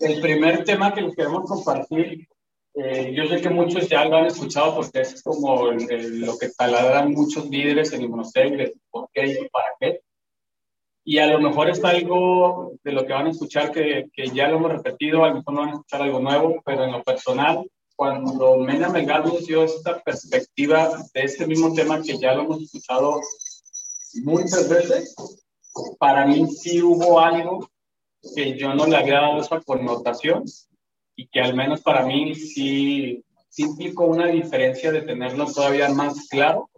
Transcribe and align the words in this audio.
el 0.00 0.20
primer 0.20 0.64
tema 0.64 0.92
que 0.94 1.02
les 1.02 1.14
queremos 1.14 1.48
compartir, 1.48 2.26
eh, 2.74 3.12
yo 3.14 3.26
sé 3.26 3.40
que 3.40 3.50
muchos 3.50 3.88
ya 3.88 4.04
lo 4.04 4.16
han 4.16 4.26
escuchado 4.26 4.76
porque 4.76 5.00
es 5.02 5.22
como 5.22 5.70
lo 5.72 6.38
que 6.38 6.48
taladran 6.50 7.12
muchos 7.12 7.48
líderes 7.48 7.92
en 7.92 8.02
Inmunostec, 8.02 8.56
de 8.56 8.74
por 8.90 9.08
qué 9.12 9.26
y 9.26 9.48
para 9.48 9.66
qué. 9.78 10.00
Y 11.04 11.18
a 11.18 11.26
lo 11.26 11.40
mejor 11.40 11.68
es 11.68 11.82
algo 11.84 12.72
de 12.82 12.92
lo 12.92 13.04
que 13.06 13.12
van 13.12 13.26
a 13.26 13.30
escuchar 13.30 13.72
que, 13.72 14.06
que 14.12 14.28
ya 14.28 14.48
lo 14.48 14.56
hemos 14.56 14.72
repetido, 14.72 15.24
a 15.24 15.28
lo 15.28 15.36
mejor 15.36 15.54
no 15.54 15.60
van 15.60 15.68
a 15.70 15.72
escuchar 15.72 16.02
algo 16.02 16.20
nuevo, 16.20 16.62
pero 16.64 16.84
en 16.84 16.92
lo 16.92 17.02
personal, 17.02 17.68
cuando 17.96 18.56
Mena 18.56 18.88
Melgar 18.88 19.26
nos 19.26 19.46
dio 19.46 19.64
esta 19.64 19.98
perspectiva 20.00 20.90
de 21.12 21.22
este 21.22 21.46
mismo 21.46 21.74
tema 21.74 22.02
que 22.02 22.16
ya 22.16 22.34
lo 22.34 22.42
hemos 22.42 22.62
escuchado 22.62 23.20
muchas 24.22 24.68
veces, 24.68 25.14
para 25.98 26.26
mí 26.26 26.46
sí 26.46 26.80
hubo 26.82 27.20
algo 27.20 27.68
que 28.34 28.58
yo 28.58 28.74
no 28.74 28.86
le 28.86 28.96
había 28.96 29.20
dado 29.20 29.40
esa 29.40 29.60
connotación 29.60 30.44
y 31.16 31.26
que 31.28 31.40
al 31.40 31.54
menos 31.54 31.80
para 31.82 32.04
mí 32.04 32.34
sí, 32.34 33.24
sí 33.48 33.62
implicó 33.62 34.04
una 34.04 34.26
diferencia 34.26 34.92
de 34.92 35.02
tenerlo 35.02 35.46
todavía 35.46 35.88
más 35.90 36.28
claro 36.28 36.70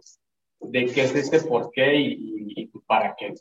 de 0.59 0.85
qué 0.85 1.03
es 1.03 1.15
este 1.15 1.41
por 1.41 1.71
qué 1.71 1.95
y, 1.95 2.71
para 2.87 3.15
qué. 3.15 3.33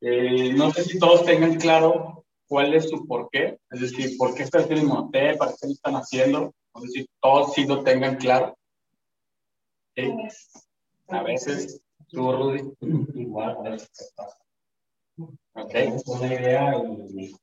Eh, 0.00 0.52
no 0.54 0.70
sé 0.72 0.84
si 0.84 0.98
todos 0.98 1.24
tengan 1.24 1.56
claro 1.56 2.24
cuál 2.46 2.74
es 2.74 2.88
su 2.88 3.06
por 3.06 3.28
qué, 3.30 3.58
es 3.70 3.80
decir, 3.80 4.16
por 4.16 4.34
qué 4.34 4.44
están 4.44 4.62
haciendo 4.62 5.08
té, 5.12 5.36
para 5.36 5.52
qué 5.52 5.66
lo 5.66 5.72
están 5.72 5.94
haciendo, 5.94 6.54
no 6.74 6.80
sé 6.82 6.88
si 6.88 7.06
todos 7.20 7.52
sí 7.54 7.66
lo 7.66 7.82
tengan 7.82 8.16
claro. 8.16 8.56
A 11.08 11.22
veces, 11.22 11.82
tú, 12.08 12.32
Rudy. 12.32 12.72
Igual, 13.14 13.56
a 13.58 13.70
veces. 13.70 14.14
Ok. 15.16 15.74
Una 16.06 16.26
idea 16.26 16.76
y... 16.78 17.34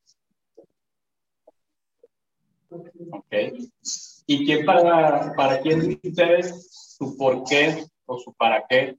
Ok. 2.69 3.33
¿Y 4.25 4.45
quién 4.45 4.65
para, 4.65 5.33
para 5.35 5.61
quién 5.61 5.79
de 5.79 6.09
ustedes 6.09 6.95
su 6.97 7.15
por 7.17 7.43
qué 7.45 7.85
o 8.05 8.19
su 8.19 8.33
para 8.33 8.65
qué 8.67 8.97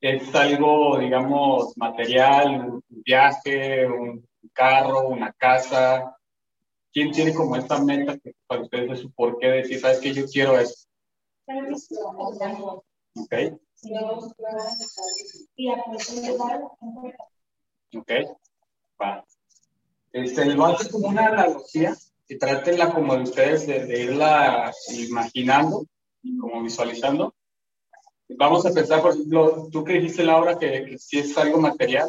es 0.00 0.34
algo, 0.34 0.98
digamos, 0.98 1.76
material, 1.76 2.70
un 2.70 2.82
viaje, 2.88 3.86
un 3.86 4.26
carro, 4.52 5.08
una 5.08 5.32
casa? 5.32 6.16
¿Quién 6.92 7.12
tiene 7.12 7.32
como 7.32 7.56
esta 7.56 7.82
meta 7.82 8.18
que 8.18 8.34
para 8.46 8.62
ustedes 8.62 8.90
es 8.90 9.00
su 9.00 9.12
por 9.12 9.38
qué 9.38 9.46
decir, 9.48 9.80
sabes 9.80 10.00
que 10.00 10.12
yo 10.12 10.26
quiero 10.26 10.58
eso? 10.58 10.86
Ok. 13.16 13.34
Ok, 17.96 18.10
va. 19.00 19.24
Este, 20.12 20.44
lo 20.46 20.66
hace 20.66 20.90
como 20.90 21.08
una 21.08 21.26
analogía 21.26 21.96
y 22.28 22.38
trátenla 22.38 22.92
como 22.92 23.16
de 23.16 23.22
ustedes 23.22 23.66
de, 23.66 24.02
irla 24.02 24.72
imaginando, 24.92 25.86
como 26.40 26.62
visualizando. 26.62 27.34
Vamos 28.28 28.64
a 28.64 28.72
pensar, 28.72 29.02
por 29.02 29.12
ejemplo, 29.12 29.68
tú 29.72 29.82
que 29.84 29.94
dijiste, 29.94 30.22
Laura, 30.22 30.58
que, 30.58 30.84
que 30.84 30.98
si 30.98 31.18
es 31.18 31.36
algo 31.36 31.60
material, 31.60 32.08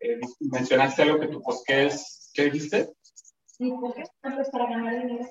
eh, 0.00 0.20
mencionaste 0.40 1.02
algo 1.02 1.20
que 1.20 1.28
tú, 1.28 1.42
pues, 1.42 1.62
¿qué 1.66 1.86
es? 1.86 2.30
¿Qué 2.34 2.44
dijiste? 2.44 2.92
Para 4.50 4.68
ganar 4.68 5.02
dinero. 5.02 5.28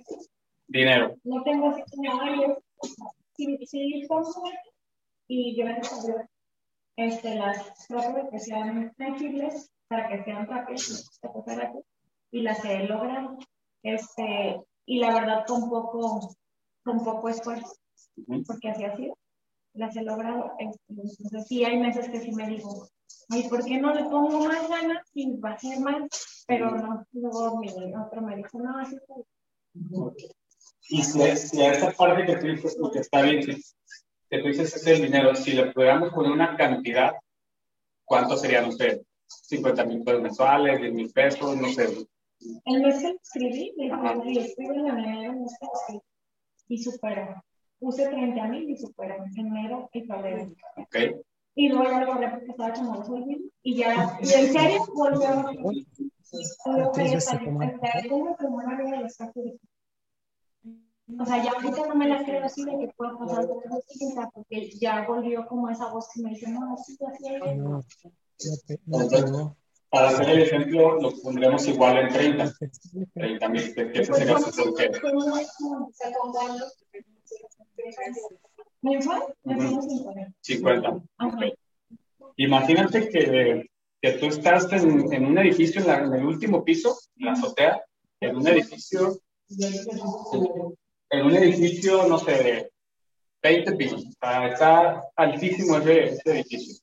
Dinero. 0.67 1.15
No 1.23 1.43
tengo 1.43 1.69
así 1.69 1.83
como, 1.91 2.57
si, 3.35 3.57
si 3.65 4.07
y 5.27 5.55
yo 5.55 5.65
este, 6.97 7.35
las 7.35 7.87
pruebas 7.87 8.29
que 8.31 8.39
sean 8.39 8.93
tangibles 8.97 9.71
para 9.91 10.07
que 10.07 10.23
sean 10.23 10.47
rápidas 10.47 11.09
y 12.31 12.41
las 12.41 12.63
he 12.63 12.87
logrado. 12.87 13.37
Este, 13.83 14.61
y 14.85 14.99
la 14.99 15.13
verdad 15.13 15.43
con 15.45 15.69
poco, 15.69 16.33
con 16.85 17.03
poco 17.03 17.27
esfuerzo, 17.27 17.75
porque 18.47 18.69
así 18.69 18.85
ha 18.85 18.95
sido. 18.95 19.17
Las 19.73 19.95
he 19.97 20.03
logrado. 20.03 20.53
Este, 20.59 20.81
entonces 20.87 21.45
sí 21.45 21.65
hay 21.65 21.77
meses 21.77 22.09
que 22.09 22.21
sí 22.21 22.31
me 22.31 22.47
digo, 22.47 22.87
ay, 23.31 23.49
¿por 23.49 23.65
qué 23.65 23.79
no 23.79 23.93
le 23.93 24.03
pongo 24.05 24.47
más 24.47 24.69
ganas 24.69 25.05
y 25.13 25.37
va 25.39 25.51
a 25.51 25.59
ser 25.59 25.81
mal? 25.81 26.07
Pero 26.47 26.71
no, 26.71 27.05
luego 27.11 27.59
mi 27.59 27.67
otro 27.93 28.21
me 28.21 28.37
dijo, 28.37 28.59
no, 28.59 28.79
así 28.79 28.95
está 28.95 29.13
Y 30.87 31.03
si, 31.03 31.37
si 31.37 31.61
a 31.63 31.73
esa 31.73 31.91
parte 31.91 32.25
que 32.25 32.37
tú 32.37 32.47
dices, 32.47 32.77
porque 32.79 32.99
está 32.99 33.23
bien, 33.23 33.41
que 33.41 34.39
tú 34.39 34.47
dices 34.47 34.73
es 34.73 34.87
el 34.87 35.01
dinero, 35.01 35.35
si 35.35 35.51
le 35.51 35.73
pudiéramos 35.73 36.13
poner 36.13 36.31
una 36.31 36.55
cantidad, 36.55 37.11
¿cuánto 38.05 38.37
serían 38.37 38.69
ustedes? 38.69 39.01
50 39.43 39.85
mil 39.85 40.03
pesos 40.03 40.21
mensuales, 40.21 40.79
10 40.79 40.93
mil 40.93 41.11
pesos, 41.11 41.57
no 41.57 41.67
sé. 41.69 42.07
El 42.65 42.81
mes 42.81 43.01
que 43.01 43.17
escribí, 43.21 43.73
y 43.77 44.37
escribí 44.37 44.75
en 44.79 44.87
enero, 44.87 45.33
no 45.33 45.47
sé, 45.47 46.01
y 46.67 46.77
supera. 46.77 47.43
Puse 47.79 48.07
30 48.07 48.47
mil 48.47 48.69
y 48.69 48.77
supera 48.77 49.15
en 49.15 49.47
enero 49.47 49.89
y 49.93 50.01
febrero. 50.01 50.51
Ok. 50.77 50.95
Y 51.55 51.69
luego 51.69 51.83
ya 51.83 51.99
lo 52.01 52.13
borré 52.13 52.29
porque 52.29 52.51
estaba 52.51 52.73
como 52.73 52.97
dos 52.97 53.09
y 53.63 53.75
ya, 53.75 54.17
y 54.21 54.33
en 54.33 54.53
serio 54.53 54.85
volvió 54.93 55.27
a 55.27 55.51
Luego 56.73 57.19
salí, 57.19 57.45
como 57.45 58.55
una 58.55 58.77
vida 58.77 58.97
de 58.97 59.03
los 59.03 59.17
o 61.19 61.25
sea, 61.25 61.43
ya 61.43 61.51
ahorita 61.51 61.87
no 61.87 61.95
me 61.95 62.07
la 62.07 62.23
creo 62.23 62.45
así 62.45 62.63
de 62.63 62.71
que 62.71 62.93
pueda 62.95 63.17
pasar. 63.17 63.45
Otra 63.45 63.69
cosa, 63.99 64.29
porque 64.33 64.69
ya 64.79 65.05
volvió 65.05 65.45
como 65.47 65.69
esa 65.69 65.87
voz 65.89 66.07
que 66.13 66.21
me 66.21 66.29
dice, 66.29 66.49
no, 66.49 66.73
así, 66.73 66.97
así, 67.05 67.27
para 69.89 70.07
hacer 70.07 70.29
el 70.29 70.41
ejemplo, 70.43 71.01
lo 71.01 71.11
pondremos 71.21 71.67
igual 71.67 71.97
en 71.97 72.13
30. 72.13 72.53
30 73.13 73.49
mil, 73.49 73.75
que 73.75 73.91
ese 73.93 74.13
sería 74.13 74.39
su. 74.39 74.75
¿Mensual? 78.81 79.35
50. 80.39 81.03
Imagínate 82.37 83.09
que, 83.09 83.69
que 84.01 84.11
tú 84.13 84.27
estás 84.27 84.71
en, 84.71 85.11
en 85.13 85.25
un 85.25 85.37
edificio, 85.37 85.81
en, 85.81 85.87
la, 85.87 85.99
en, 85.99 86.13
el 86.13 86.25
último 86.25 86.63
piso, 86.63 86.97
en 87.17 87.25
la 87.25 87.33
azotea, 87.33 87.83
en 88.21 88.37
un 88.37 88.47
edificio, 88.47 89.19
en 91.09 91.25
un 91.25 91.35
edificio, 91.35 92.07
no 92.07 92.17
sé, 92.17 92.31
de 92.31 92.71
20 93.43 93.73
pisos. 93.73 94.05
está 94.05 95.03
altísimo 95.17 95.77
ese, 95.77 96.05
ese 96.05 96.31
edificio 96.31 96.81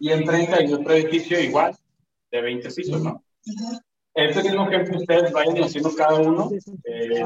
y 0.00 0.10
en 0.10 0.24
30 0.24 0.56
hay 0.56 0.72
otro 0.72 0.92
edificio 0.92 1.40
igual, 1.40 1.74
de 2.30 2.42
20 2.42 2.70
pisos, 2.70 3.02
¿no? 3.02 3.22
Este 4.14 4.42
mismo 4.42 4.68
ejemplo 4.68 4.98
ustedes 4.98 5.32
vayan 5.32 5.62
haciendo 5.62 5.94
cada 5.94 6.20
uno. 6.20 6.50
Eh, 6.84 7.24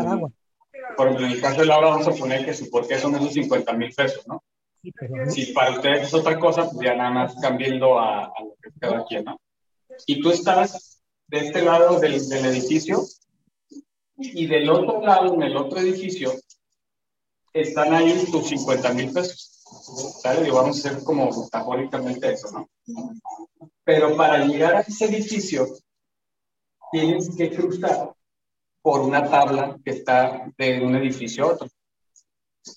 por 0.96 1.06
ejemplo, 1.06 1.26
en 1.26 1.32
el 1.32 1.40
caso 1.40 1.60
de 1.60 1.66
Laura 1.66 1.90
vamos 1.90 2.08
a 2.08 2.12
poner 2.12 2.44
que 2.44 2.54
su 2.54 2.70
porqué 2.70 2.98
son 2.98 3.14
esos 3.14 3.32
50 3.32 3.72
mil 3.74 3.92
pesos, 3.92 4.26
¿no? 4.26 4.42
Si 5.28 5.52
para 5.52 5.72
ustedes 5.72 6.08
es 6.08 6.14
otra 6.14 6.38
cosa, 6.38 6.70
pues 6.70 6.86
ya 6.86 6.94
nada 6.94 7.10
más 7.10 7.34
cambiando 7.42 7.98
a, 7.98 8.26
a 8.26 8.40
lo 8.40 8.54
que 8.62 8.70
cada 8.78 9.04
quien, 9.04 9.24
¿no? 9.24 9.40
Y 10.06 10.20
tú 10.20 10.30
estás 10.30 11.02
de 11.26 11.38
este 11.38 11.62
lado 11.62 11.98
del, 12.00 12.26
del 12.28 12.46
edificio 12.46 13.02
y 14.16 14.46
del 14.46 14.68
otro 14.70 15.00
lado, 15.00 15.34
en 15.34 15.42
el 15.42 15.56
otro 15.56 15.78
edificio, 15.78 16.32
están 17.52 17.94
ahí 17.94 18.26
tus 18.30 18.48
50 18.48 18.92
mil 18.94 19.12
pesos. 19.12 19.57
¿Sale? 20.20 20.48
Y 20.48 20.50
vamos 20.50 20.76
a 20.76 20.88
hacer 20.88 21.04
como 21.04 21.30
metafóricamente 21.30 22.32
eso, 22.32 22.50
¿no? 22.50 22.68
Pero 23.84 24.16
para 24.16 24.44
llegar 24.44 24.76
a 24.76 24.80
ese 24.80 25.06
edificio, 25.06 25.66
tienes 26.90 27.34
que 27.36 27.50
cruzar 27.50 28.14
por 28.82 29.00
una 29.00 29.28
tabla 29.28 29.78
que 29.84 29.90
está 29.90 30.50
de 30.56 30.80
un 30.80 30.96
edificio 30.96 31.44
a 31.44 31.52
otro. 31.52 31.68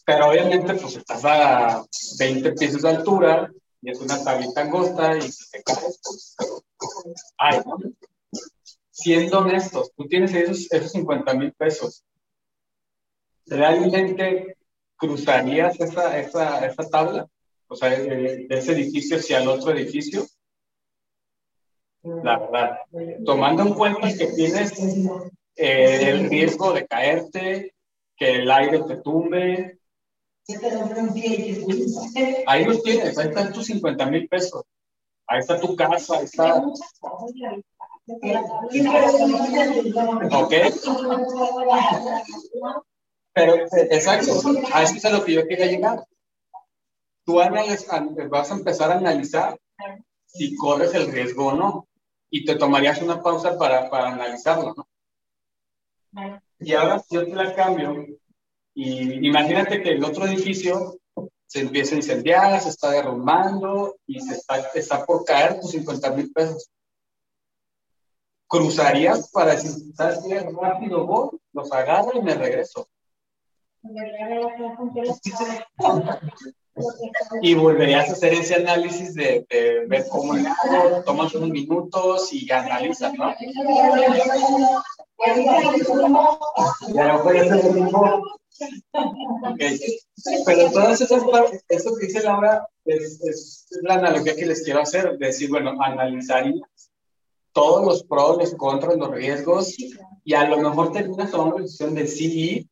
Pero 0.06 0.29
obviamente, 0.29 0.74
pues 0.75 0.96
estás 0.96 1.24
a 1.25 1.85
20 2.18 2.53
pisos 2.53 2.81
de 2.81 2.90
altura 2.90 3.52
y 3.81 3.91
es 3.91 4.00
una 4.00 4.23
tablita 4.23 4.62
angosta 4.62 5.18
y 5.18 5.29
te 5.52 5.63
caes, 5.63 6.00
pues. 6.03 6.35
Ay, 7.38 7.62
¿no? 7.66 7.78
Siendo 8.91 9.40
honestos, 9.40 9.91
tú 9.96 10.08
tienes 10.08 10.34
esos, 10.34 10.72
esos 10.72 10.91
50 10.91 11.34
mil 11.34 11.53
pesos. 11.53 12.03
¿Realmente 13.47 14.58
cruzarías 15.02 15.80
esa, 15.80 16.18
esa, 16.20 16.66
esa 16.66 16.90
tabla? 16.90 17.28
O 17.68 17.76
sea, 17.76 17.90
de, 17.90 18.46
ese 18.50 18.74
edificio 18.74 19.18
hacia 19.18 19.40
el 19.40 19.48
otro 19.48 19.72
edificio. 19.72 20.24
La 22.03 22.38
verdad, 22.40 22.78
tomando 23.26 23.64
en 23.64 23.74
cuenta 23.74 24.08
que 24.16 24.28
tienes 24.28 24.74
eh, 25.56 26.09
el 26.09 26.30
riesgo 26.30 26.74
de 26.74 26.88
caerte, 26.88 27.74
que 28.16 28.36
el 28.36 28.52
aire 28.52 28.84
te 28.84 28.98
tumbe. 28.98 29.80
Ahí 32.47 32.66
los 32.66 32.82
tienes, 32.84 33.18
ahí 33.18 33.28
están 33.28 33.54
tus 33.54 33.66
50 33.68 34.06
mil 34.08 34.28
pesos. 34.28 34.64
Ahí 35.28 35.40
está 35.40 35.59
tu 35.59 35.76
casa, 35.76 36.18
ahí 36.18 36.26
está. 36.26 36.64
Ok. 40.32 40.54
Pero, 43.34 43.56
exacto, 43.56 44.32
a 44.74 44.84
eso 44.84 44.96
es 44.96 45.06
a 45.06 45.10
lo 45.10 45.24
que 45.24 45.34
yo 45.34 45.48
quería 45.48 45.68
llegar. 45.68 46.06
Tú 47.26 47.36
vas 47.36 48.52
a 48.52 48.54
empezar 48.54 48.92
a 48.92 48.98
analizar 48.98 49.58
si 50.26 50.56
corres 50.56 50.94
el 50.94 51.12
riesgo 51.12 51.48
o 51.48 51.56
no, 51.56 51.88
y 52.30 52.46
te 52.46 52.56
tomarías 52.56 53.02
una 53.02 53.22
pausa 53.22 53.58
para, 53.58 53.90
para 53.90 54.10
analizarlo, 54.10 54.74
¿no? 54.76 54.88
Y 56.60 56.74
ahora 56.74 57.04
yo 57.10 57.26
te 57.26 57.36
la 57.36 57.54
cambio 57.56 58.06
y 58.74 59.28
imagínate 59.28 59.82
que 59.82 59.90
el 59.92 60.04
otro 60.04 60.26
edificio 60.26 60.98
se 61.46 61.60
empieza 61.60 61.96
a 61.96 61.98
incendiar, 61.98 62.62
se 62.62 62.70
está 62.70 62.92
derrumbando 62.92 63.98
y 64.08 64.22
se 64.22 64.36
está, 64.36 64.60
está 64.74 65.06
por 65.06 65.26
caer 65.26 65.60
tus 65.60 65.72
50 65.72 66.12
mil 66.12 66.32
pesos. 66.32 66.70
Cruzarías 68.48 69.30
para 69.32 69.52
decir, 69.52 69.72
¿sabes 69.96 70.20
qué? 70.26 70.40
Rápido 70.40 71.06
voy, 71.06 71.40
los 71.52 71.72
agarro 71.72 72.12
y 72.16 72.22
me 72.22 72.36
regreso. 72.36 72.88
Y 77.42 77.54
volverías 77.54 78.10
a 78.10 78.14
hacer 78.14 78.34
ese 78.34 78.56
análisis 78.56 79.14
de, 79.14 79.46
de 79.50 79.86
ver 79.88 80.06
cómo 80.10 80.34
le 80.34 80.48
hago, 80.48 81.04
tomas 81.04 81.34
unos 81.36 81.50
minutos 81.50 82.32
y 82.32 82.50
analizas, 82.52 83.14
¿no? 83.14 83.34
Mismo 87.74 88.24
Okay. 89.54 89.80
Pero 90.46 90.72
todas 90.72 91.02
esas 91.02 91.24
partes, 91.24 91.64
esto 91.68 91.96
que 91.96 92.06
dice 92.06 92.22
Laura, 92.22 92.68
es, 92.86 93.20
es, 93.24 93.68
la 93.82 93.96
analogía 93.96 94.36
que 94.36 94.46
les 94.46 94.64
quiero 94.64 94.82
hacer, 94.82 95.18
decir, 95.18 95.50
bueno, 95.50 95.76
analizar 95.82 96.46
todos 97.54 97.86
los 97.86 98.04
pros, 98.04 98.38
los 98.38 98.54
contras, 98.56 98.98
los 98.98 99.12
riesgos, 99.12 99.76
y 100.24 100.34
a 100.34 100.48
lo 100.48 100.58
mejor 100.58 100.92
terminas 100.92 101.32
tomando 101.32 101.58
la 101.58 101.64
decisión 101.64 101.96
de 101.96 102.08
sí 102.08 102.70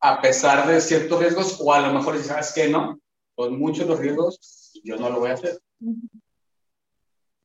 a 0.00 0.20
pesar 0.20 0.66
de 0.66 0.80
ciertos 0.80 1.20
riesgos, 1.20 1.60
o 1.60 1.72
a 1.72 1.80
lo 1.80 1.92
mejor 1.92 2.14
dices, 2.14 2.28
¿sabes 2.28 2.52
qué? 2.54 2.68
No, 2.68 2.98
con 3.34 3.58
muchos 3.58 3.86
los 3.86 3.98
riesgos, 3.98 4.72
yo 4.82 4.96
no 4.96 5.10
lo 5.10 5.20
voy 5.20 5.30
a 5.30 5.34
hacer. 5.34 5.60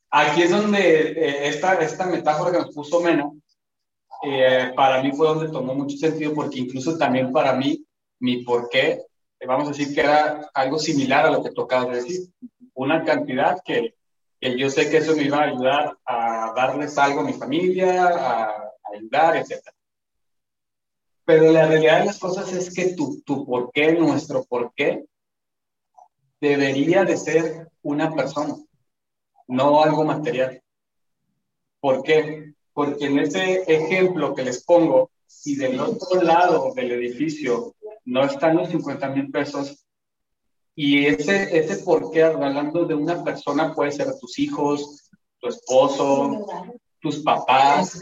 Aquí 0.10 0.44
es 0.44 0.52
donde 0.52 1.12
eh, 1.12 1.48
esta, 1.50 1.74
esta 1.75 2.06
metáfora 2.06 2.52
que 2.52 2.60
nos 2.60 2.74
puso 2.74 3.02
Mena, 3.02 3.30
eh, 4.24 4.72
para 4.75 5.04
mí 5.04 5.12
fue 5.12 5.28
donde 5.28 5.52
tomó 5.52 5.75
mucho 5.75 5.98
sentido 5.98 6.34
porque 6.34 6.60
incluso 6.60 6.98
también 6.98 7.34
para 7.34 7.54
mí, 7.54 7.86
mi 8.19 8.44
por 8.44 8.69
qué, 8.69 9.01
eh, 9.40 9.46
vamos 9.46 9.68
a 9.68 9.72
decir 9.72 9.94
que 9.94 10.01
era 10.01 10.50
algo 10.54 10.80
similar 10.80 11.25
a 11.25 11.31
lo 11.31 11.44
que 11.44 11.51
tocaba 11.51 11.94
decir, 11.94 12.22
una 12.74 13.04
cantidad 13.04 13.58
que, 13.66 13.96
que, 14.40 14.58
yo 14.58 14.69
sé 14.69 14.90
que 14.90 14.98
eso 14.98 15.16
me 15.16 15.24
iba 15.24 15.40
a 15.40 15.50
ayudar 15.50 15.98
a 16.06 16.54
darles 16.56 16.98
algo 16.98 17.19
a 17.19 17.25
mi 17.25 17.34
familia, 17.34 18.08
a, 18.08 18.44
a 18.46 18.72
ayudar, 18.94 19.36
etc. 19.36 19.60
Pero 21.25 21.51
la 21.51 21.66
realidad 21.68 22.00
de 22.00 22.06
las 22.06 22.19
cosas 22.19 22.54
es 22.54 22.74
que 22.74 22.94
tu, 22.94 23.22
tu 23.22 23.45
por 23.45 23.72
qué, 23.72 23.94
nuestro 23.94 24.44
por 24.44 24.74
qué, 24.75 25.06
debería 26.39 27.04
de 27.04 27.18
ser 27.18 27.69
una 27.81 28.13
persona, 28.13 28.56
no 29.48 29.83
algo 29.83 30.06
material. 30.06 30.62
¿Por 31.80 32.04
qué? 32.04 32.56
porque 32.75 33.06
en 33.06 33.19
ese 33.19 33.63
ejemplo 33.74 34.36
que 34.36 34.44
les 34.44 34.66
pongo, 34.66 35.10
si 35.25 35.56
del 35.56 35.80
otro 35.80 36.22
lado 36.22 36.74
del 36.75 36.92
edificio 36.92 37.74
no 38.04 38.25
están 38.25 38.57
los 38.57 38.68
50 38.69 39.10
mil 39.12 39.31
pesos, 39.31 39.88
y 40.75 41.06
ese, 41.06 41.57
ese 41.57 41.77
por 41.86 42.12
qué, 42.12 42.24
hablando 42.24 42.86
de 42.86 42.95
una 42.95 43.24
persona, 43.24 43.74
puede 43.74 43.94
ser 43.94 44.07
tus 44.19 44.38
hijos, 44.39 45.10
tu 45.39 45.48
esposo, 45.48 46.45
tus 47.00 47.19
papás, 47.24 47.98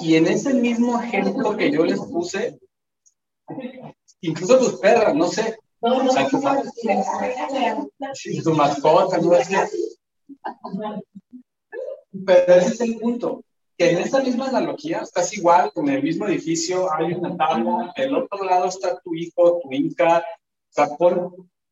y 0.00 0.16
en 0.16 0.26
ese 0.26 0.54
mismo 0.54 1.00
ejemplo 1.00 1.56
que 1.56 1.70
yo 1.70 1.84
les 1.84 2.00
puse, 2.00 2.58
incluso 4.20 4.58
tus 4.58 4.74
perras, 4.80 5.14
no 5.14 5.28
sé, 5.28 5.58
o 5.80 6.10
sea, 6.10 6.28
tu, 6.28 6.40
tu 8.42 8.52
mascota, 8.54 9.18
no 9.18 9.34
sé. 9.34 9.68
Pero 12.26 12.54
ese 12.54 12.74
es 12.74 12.80
el 12.80 12.98
punto 12.98 13.44
que 13.78 13.90
en 13.90 13.98
esta 13.98 14.20
misma 14.20 14.48
analogía 14.48 15.02
estás 15.02 15.32
igual, 15.36 15.72
con 15.72 15.88
el 15.88 16.02
mismo 16.02 16.26
edificio, 16.26 16.92
hay 16.92 17.12
una 17.12 17.36
tabla, 17.36 17.92
del 17.96 18.16
otro 18.16 18.42
lado 18.42 18.66
está 18.66 18.98
tu 19.00 19.14
hijo, 19.14 19.60
tu 19.62 19.72
inca, 19.72 20.18
o 20.18 20.24
sea, 20.68 20.88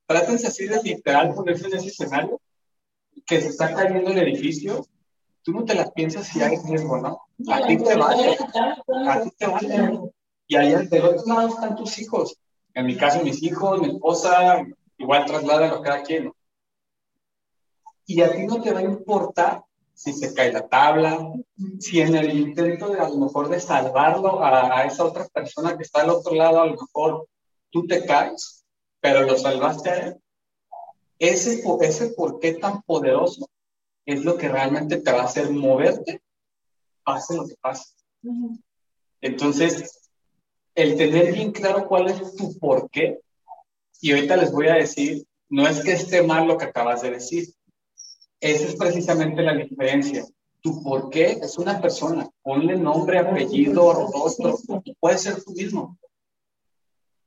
trátense 0.07 0.47
así 0.47 0.69
de 0.69 0.81
literal 0.85 1.35
ponerse 1.35 1.67
en 1.67 1.75
ese 1.75 1.89
escenario, 1.89 2.41
que 3.27 3.41
se 3.41 3.49
está 3.49 3.75
cayendo 3.75 4.13
el 4.13 4.19
edificio, 4.19 4.87
tú 5.47 5.53
no 5.53 5.65
te 5.65 5.77
las 5.77 5.93
piensas 5.93 6.27
si 6.27 6.43
hay 6.43 6.57
riesgo, 6.57 6.99
¿no? 6.99 7.21
A 7.53 7.65
ti 7.65 7.77
te 7.77 7.95
vale, 7.95 8.37
a 9.07 9.23
ti 9.23 9.31
te 9.39 9.47
vale. 9.47 10.01
Y 10.49 10.57
allá 10.57 10.81
del 10.81 11.05
otro 11.05 11.25
lado 11.25 11.49
están 11.49 11.77
tus 11.77 12.01
hijos, 12.01 12.37
en 12.75 12.87
mi 12.87 12.97
caso 12.97 13.23
mis 13.23 13.41
hijos, 13.45 13.81
mi 13.81 13.91
esposa, 13.91 14.67
igual 14.99 15.25
trasladan 15.25 15.71
a 15.71 15.81
cada 15.83 16.03
quien, 16.03 16.25
¿no? 16.25 16.37
Y 18.07 18.23
a 18.23 18.33
ti 18.33 18.45
no 18.45 18.61
te 18.61 18.73
va 18.73 18.81
a 18.81 18.83
importar 18.83 19.63
si 19.95 20.13
se 20.13 20.35
cae 20.35 20.53
la 20.53 20.67
tabla, 20.67 21.33
si 21.79 22.01
en 22.01 22.17
el 22.17 22.37
intento 22.37 22.89
de 22.89 22.99
a 22.99 23.09
lo 23.09 23.17
mejor 23.17 23.49
de 23.49 23.61
salvarlo 23.61 24.43
a, 24.45 24.85
esa 24.85 25.05
otra 25.05 25.27
persona 25.29 25.77
que 25.77 25.85
está 25.85 26.03
al 26.03 26.11
otro 26.11 26.35
lado, 26.35 26.61
a 26.61 26.67
lo 26.67 26.73
mejor 26.73 27.29
tú 27.71 27.87
te 27.87 28.05
caes, 28.05 28.65
pero 29.01 29.23
lo 29.23 29.39
salvaste 29.39 29.91
a 29.91 29.97
él. 29.99 30.17
Ese, 31.21 31.63
ese 31.83 32.09
por 32.11 32.41
qué 32.41 32.55
tan 32.55 32.83
poderoso 32.83 33.49
es 34.07 34.25
lo 34.25 34.39
que 34.39 34.49
realmente 34.49 34.99
te 34.99 35.13
va 35.13 35.23
a 35.23 35.25
hacer 35.25 35.51
moverte, 35.51 36.23
pase 37.05 37.37
lo 37.37 37.47
que 37.47 37.57
pase. 37.61 37.93
Entonces, 39.21 40.11
el 40.75 40.97
tener 40.97 41.33
bien 41.33 41.53
claro 41.53 41.89
cuál 41.89 42.09
es 42.09 42.37
tu 42.37 42.57
por 42.59 42.89
qué, 42.91 43.21
y 44.01 44.13
ahorita 44.13 44.37
les 44.37 44.53
voy 44.53 44.69
a 44.69 44.75
decir, 44.75 45.27
no 45.49 45.67
es 45.67 45.83
que 45.83 45.93
esté 45.93 46.23
mal 46.23 46.47
lo 46.47 46.57
que 46.57 46.67
acabas 46.67 47.03
de 47.03 47.11
decir, 47.11 47.49
esa 48.41 48.65
es 48.67 48.77
precisamente 48.77 49.43
la 49.43 49.55
diferencia. 49.55 50.25
Tu 50.61 50.83
por 50.83 51.11
qué 51.11 51.39
es 51.43 51.59
una 51.59 51.81
persona. 51.81 52.29
Ponle 52.43 52.77
nombre, 52.77 53.19
apellido, 53.19 54.11
rostro. 54.13 54.59
Puede 55.01 55.19
ser 55.19 55.43
tú 55.43 55.53
mismo. 55.53 55.99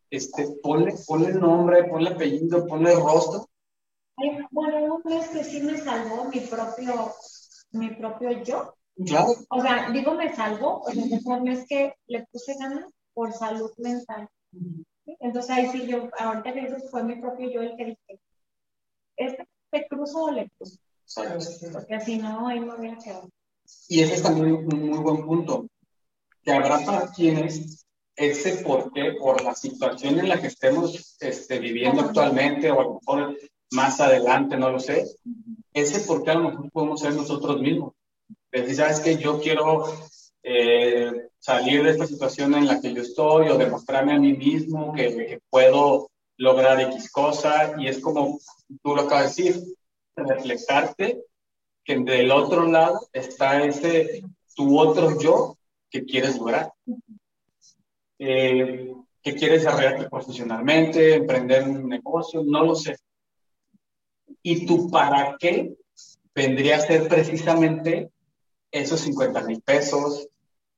Este, 0.09 0.47
ponle, 0.61 0.95
ponle 1.07 1.33
nombre, 1.33 1.83
ponle 1.85 2.09
apellido, 2.09 2.65
ponle 2.67 2.93
rostro. 2.95 3.48
Bueno, 4.51 5.01
¿no 5.03 5.19
es 5.19 5.29
que 5.29 5.43
sí 5.43 5.61
me 5.61 5.77
salvó 5.77 6.25
mi 6.25 6.39
propio, 6.41 7.13
mi 7.71 7.89
propio 7.95 8.43
yo? 8.43 8.73
Claro. 9.05 9.33
O 9.49 9.61
sea, 9.61 9.89
digo 9.91 10.13
me 10.13 10.35
salvó, 10.35 10.81
o 10.81 10.91
sea, 10.91 11.39
no 11.39 11.51
es 11.51 11.65
que 11.67 11.93
le 12.07 12.25
puse 12.31 12.55
ganas 12.57 12.91
por 13.13 13.33
salud 13.33 13.71
mental. 13.77 14.27
Entonces 15.05 15.51
ahí 15.51 15.69
sí 15.71 15.87
yo, 15.87 16.09
ahorita 16.17 16.53
que 16.53 16.61
dices, 16.61 16.89
fue 16.91 17.03
mi 17.03 17.15
propio 17.15 17.49
yo 17.49 17.61
el 17.61 17.75
que 17.77 17.85
dije, 17.85 18.21
¿este 19.15 19.47
te 19.71 19.87
cruzo 19.87 20.23
o 20.25 20.31
le 20.31 20.49
cruzo? 20.49 20.77
Porque 21.71 21.95
así 21.95 22.17
no, 22.17 22.47
ahí 22.47 22.59
no 22.59 22.73
había 22.73 22.97
quedado. 22.97 23.29
Y 23.87 24.01
ese 24.01 24.15
es 24.15 24.23
también 24.23 24.53
un 24.53 24.89
muy 24.89 24.99
buen 24.99 25.25
punto, 25.25 25.67
que 26.43 26.51
habrá 26.51 26.79
para 26.85 27.07
quienes 27.11 27.85
ese 28.15 28.63
por 28.63 28.91
qué, 28.91 29.13
por 29.13 29.41
la 29.43 29.55
situación 29.55 30.19
en 30.19 30.29
la 30.29 30.41
que 30.41 30.47
estemos 30.47 31.17
este, 31.21 31.59
viviendo 31.59 32.01
actualmente 32.01 32.69
o 32.69 32.79
a 32.79 32.83
lo 32.83 32.93
mejor 32.95 33.37
más 33.71 33.99
adelante, 33.99 34.57
no 34.57 34.69
lo 34.71 34.79
sé, 34.79 35.05
ese 35.73 36.01
por 36.01 36.23
qué 36.23 36.31
a 36.31 36.35
lo 36.35 36.49
mejor 36.49 36.71
podemos 36.71 36.99
ser 37.01 37.13
nosotros 37.13 37.61
mismos. 37.61 37.93
Decir, 38.51 38.75
sabes 38.75 38.99
que 38.99 39.17
yo 39.17 39.39
quiero 39.39 39.85
eh, 40.43 41.29
salir 41.37 41.83
de 41.83 41.91
esta 41.91 42.07
situación 42.07 42.55
en 42.55 42.65
la 42.65 42.81
que 42.81 42.93
yo 42.93 43.01
estoy 43.01 43.49
o 43.49 43.57
demostrarme 43.57 44.13
a 44.13 44.19
mí 44.19 44.33
mismo 44.33 44.93
que, 44.93 45.15
que 45.15 45.39
puedo 45.49 46.09
lograr 46.37 46.81
X 46.81 47.11
cosa 47.11 47.75
y 47.77 47.87
es 47.87 47.99
como 47.99 48.39
tú 48.81 48.95
lo 48.95 49.03
acabas 49.03 49.35
de 49.35 49.43
decir, 49.43 49.63
reflejarte 50.15 51.23
que 51.83 51.97
del 51.97 52.31
otro 52.31 52.65
lado 52.65 52.99
está 53.13 53.63
ese 53.63 54.23
tu 54.55 54.77
otro 54.77 55.19
yo 55.19 55.57
que 55.89 56.05
quieres 56.05 56.37
lograr. 56.37 56.71
Eh, 58.19 58.93
que 59.21 59.35
quieres 59.35 59.63
desarrollarte 59.63 60.09
profesionalmente, 60.09 61.15
emprender 61.15 61.63
un 61.63 61.87
negocio, 61.89 62.43
no 62.43 62.63
lo 62.63 62.75
sé. 62.75 62.95
Y 64.41 64.65
tu 64.65 64.89
para 64.89 65.37
qué 65.37 65.75
vendría 66.33 66.77
a 66.77 66.81
ser 66.81 67.07
precisamente 67.07 68.09
esos 68.71 68.99
50 69.01 69.43
mil 69.43 69.61
pesos, 69.61 70.27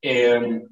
eh, 0.01 0.63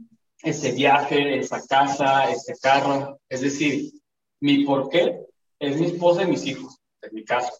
ese 0.41 0.71
viaje, 0.71 1.39
esa 1.39 1.65
casa, 1.67 2.31
ese 2.31 2.55
carro. 2.61 3.19
Es 3.29 3.41
decir, 3.41 3.91
mi 4.39 4.63
por 4.63 4.89
qué 4.89 5.19
es 5.59 5.79
mi 5.79 5.87
esposa 5.87 6.23
y 6.23 6.27
mis 6.27 6.45
hijos, 6.45 6.77
en 7.01 7.13
mi 7.13 7.23
caso. 7.23 7.51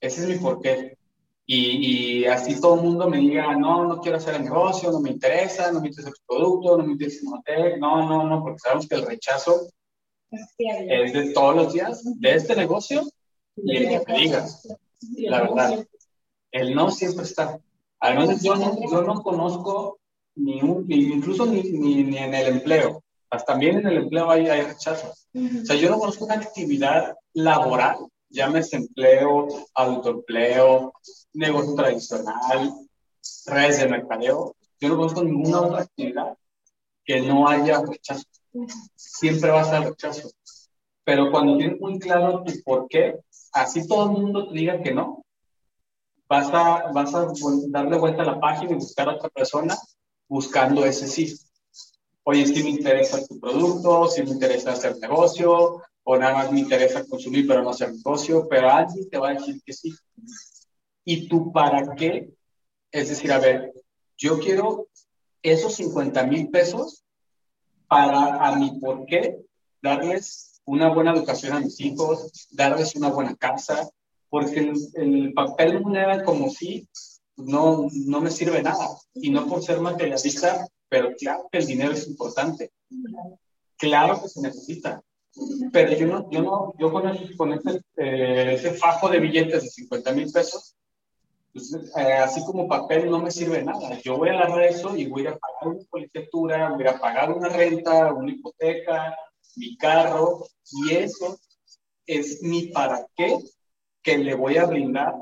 Ese 0.00 0.22
es 0.22 0.28
mi 0.28 0.36
porqué. 0.36 0.96
Y, 1.46 2.20
y 2.20 2.24
así 2.26 2.60
todo 2.60 2.76
el 2.76 2.82
mundo 2.82 3.08
me 3.08 3.18
diga, 3.18 3.56
no, 3.56 3.84
no 3.84 4.00
quiero 4.00 4.18
hacer 4.18 4.36
el 4.36 4.44
negocio, 4.44 4.92
no 4.92 5.00
me 5.00 5.10
interesa, 5.10 5.72
no 5.72 5.80
me 5.80 5.88
interesa 5.88 6.10
el 6.10 6.22
producto, 6.26 6.76
no 6.76 6.84
me 6.84 6.92
interesa 6.92 7.20
el 7.22 7.34
hotel, 7.34 7.80
no, 7.80 8.08
no, 8.08 8.24
no, 8.24 8.42
porque 8.42 8.60
sabemos 8.60 8.86
que 8.86 8.94
el 8.94 9.06
rechazo 9.06 9.66
es 10.30 11.12
de 11.12 11.32
todos 11.32 11.56
los 11.56 11.72
días 11.72 12.02
de 12.04 12.34
este 12.34 12.54
negocio 12.54 13.02
y 13.64 13.76
el 13.76 14.04
que 14.04 14.12
digas, 14.12 14.68
la 15.16 15.42
verdad. 15.42 15.86
El 16.52 16.74
no 16.74 16.90
siempre 16.90 17.24
está. 17.24 17.60
Además, 18.00 18.42
yo 18.42 18.56
no, 18.56 18.76
yo 18.90 19.02
no 19.02 19.22
conozco 19.22 19.98
ni 20.34 20.62
un, 20.62 20.84
incluso 20.88 21.46
ni, 21.46 21.62
ni, 21.62 22.18
en 22.18 22.34
el 22.34 22.46
empleo. 22.48 23.02
Hasta 23.30 23.52
también 23.52 23.78
en 23.78 23.86
el 23.86 23.98
empleo 23.98 24.30
hay, 24.30 24.48
hay 24.48 24.62
rechazo. 24.62 25.12
O 25.34 25.64
sea, 25.64 25.76
yo 25.76 25.90
no 25.90 25.98
conozco 25.98 26.24
una 26.24 26.34
actividad 26.34 27.16
laboral 27.34 27.98
llámese 28.30 28.76
empleo, 28.76 29.48
autoempleo, 29.74 30.92
negocio 31.34 31.74
tradicional, 31.74 32.72
redes 33.46 33.78
de 33.78 33.88
mercadeo. 33.88 34.56
Yo 34.80 34.88
no 34.88 34.96
conozco 34.96 35.22
ninguna 35.22 35.60
otra 35.60 35.82
actividad 35.82 36.38
que 37.04 37.20
no 37.20 37.48
haya 37.48 37.82
rechazo. 37.82 38.24
Siempre 38.94 39.50
va 39.50 39.62
a 39.62 39.64
ser 39.64 39.82
rechazo. 39.82 40.30
Pero 41.04 41.30
cuando 41.30 41.56
tienes 41.58 41.80
muy 41.80 41.98
claro 41.98 42.42
tu 42.44 42.52
por 42.62 42.88
qué, 42.88 43.18
así 43.52 43.86
todo 43.86 44.04
el 44.04 44.10
mundo 44.10 44.48
te 44.48 44.54
diga 44.54 44.82
que 44.82 44.92
no, 44.92 45.24
vas 46.28 46.48
a, 46.52 46.92
vas 46.92 47.14
a 47.14 47.26
darle 47.68 47.98
vuelta 47.98 48.22
a 48.22 48.26
la 48.26 48.40
página 48.40 48.72
y 48.72 48.74
buscar 48.74 49.08
a 49.08 49.14
otra 49.14 49.28
persona 49.30 49.76
buscando 50.28 50.84
ese 50.84 51.08
sí. 51.08 51.36
Oye, 52.22 52.46
si 52.46 52.62
me 52.62 52.70
interesa 52.70 53.26
tu 53.26 53.40
producto, 53.40 54.06
si 54.08 54.22
me 54.22 54.30
interesa 54.30 54.72
hacer 54.72 54.96
negocio, 54.98 55.82
o 56.04 56.16
nada 56.16 56.34
más 56.34 56.52
me 56.52 56.60
interesa 56.60 57.04
consumir 57.06 57.46
pero 57.46 57.62
no 57.62 57.70
hacer 57.70 57.92
negocio, 57.92 58.46
pero 58.48 58.70
alguien 58.70 59.08
te 59.10 59.18
va 59.18 59.30
a 59.30 59.34
decir 59.34 59.60
que 59.64 59.72
sí. 59.72 59.92
¿Y 61.04 61.28
tú 61.28 61.50
para 61.50 61.94
qué? 61.96 62.32
Es 62.92 63.08
decir, 63.08 63.32
a 63.32 63.38
ver, 63.38 63.72
yo 64.16 64.38
quiero 64.38 64.86
esos 65.42 65.74
50 65.74 66.24
mil 66.26 66.48
pesos 66.50 67.04
para 67.88 68.36
a 68.36 68.56
mi 68.56 68.78
por 68.78 69.06
qué 69.06 69.40
darles 69.82 70.49
una 70.70 70.88
buena 70.88 71.12
educación 71.12 71.52
a 71.52 71.60
mis 71.60 71.80
hijos, 71.80 72.48
darles 72.52 72.94
una 72.94 73.08
buena 73.08 73.34
casa, 73.34 73.90
porque 74.28 74.72
el, 74.94 75.32
papel 75.34 75.80
moneda 75.80 76.22
como 76.22 76.48
sí 76.48 76.88
no, 77.36 77.88
no 78.06 78.20
me 78.20 78.30
sirve 78.30 78.62
nada. 78.62 78.88
Y 79.14 79.30
no 79.30 79.46
por 79.48 79.62
ser 79.62 79.80
materialista, 79.80 80.68
pero 80.88 81.10
claro 81.18 81.48
que 81.50 81.58
el 81.58 81.66
dinero 81.66 81.92
es 81.92 82.06
importante. 82.06 82.70
Claro 83.76 84.22
que 84.22 84.28
se 84.28 84.40
necesita. 84.42 85.02
Pero 85.72 85.92
yo 85.92 86.06
no, 86.06 86.30
yo 86.30 86.42
no, 86.42 86.74
yo 86.78 86.92
con, 86.92 87.02
con 87.36 87.52
este, 87.52 87.80
eh, 87.96 88.54
ese 88.54 88.74
fajo 88.74 89.08
de 89.08 89.18
billetes 89.18 89.62
de 89.62 89.68
50 89.70 90.12
mil 90.12 90.30
pesos, 90.30 90.76
pues, 91.52 91.76
eh, 91.96 92.12
así 92.12 92.44
como 92.44 92.68
papel 92.68 93.10
no 93.10 93.18
me 93.18 93.32
sirve 93.32 93.64
nada. 93.64 93.98
Yo 94.02 94.16
voy 94.18 94.28
a 94.28 94.34
agarrar 94.34 94.62
eso 94.62 94.96
y 94.96 95.06
voy 95.06 95.26
a 95.26 95.36
pagar 95.36 95.74
una 95.74 95.84
colegiatura, 95.88 96.70
voy 96.70 96.86
a 96.86 96.98
pagar 96.98 97.32
una 97.32 97.48
renta, 97.48 98.12
una 98.12 98.30
hipoteca, 98.30 99.16
mi 99.60 99.76
carro, 99.76 100.46
y 100.72 100.94
eso 100.94 101.38
es 102.06 102.42
mi 102.42 102.68
para 102.68 103.06
qué 103.14 103.38
que 104.02 104.16
le 104.16 104.34
voy 104.34 104.56
a 104.56 104.64
brindar 104.64 105.14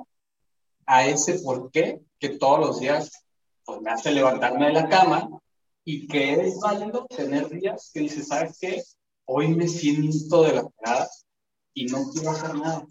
a 0.87 1.07
ese 1.07 1.41
por 1.41 1.71
qué 1.73 2.01
que 2.21 2.31
todos 2.31 2.61
los 2.61 2.81
días 2.81 3.25
pues, 3.65 3.81
me 3.81 3.91
hace 3.91 4.13
levantarme 4.13 4.67
de 4.67 4.73
la 4.73 4.89
cama 4.89 5.29
y 5.85 6.07
que 6.07 6.35
es 6.35 6.61
válido 6.61 7.07
tener 7.07 7.49
días 7.49 7.91
que 7.93 8.01
dices, 8.01 8.29
¿sabes 8.29 8.59
qué? 8.61 8.83
Hoy 9.27 9.49
me 9.49 9.67
siento 9.67 10.45
de 10.45 10.55
la 10.55 10.69
cara 10.81 11.09
y 11.75 11.87
no 11.87 12.11
quiero 12.11 12.31
hacer 12.31 12.55
nada, 12.55 12.87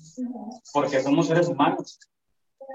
porque 0.74 1.02
somos 1.02 1.28
seres 1.28 1.48
humanos. 1.48 2.00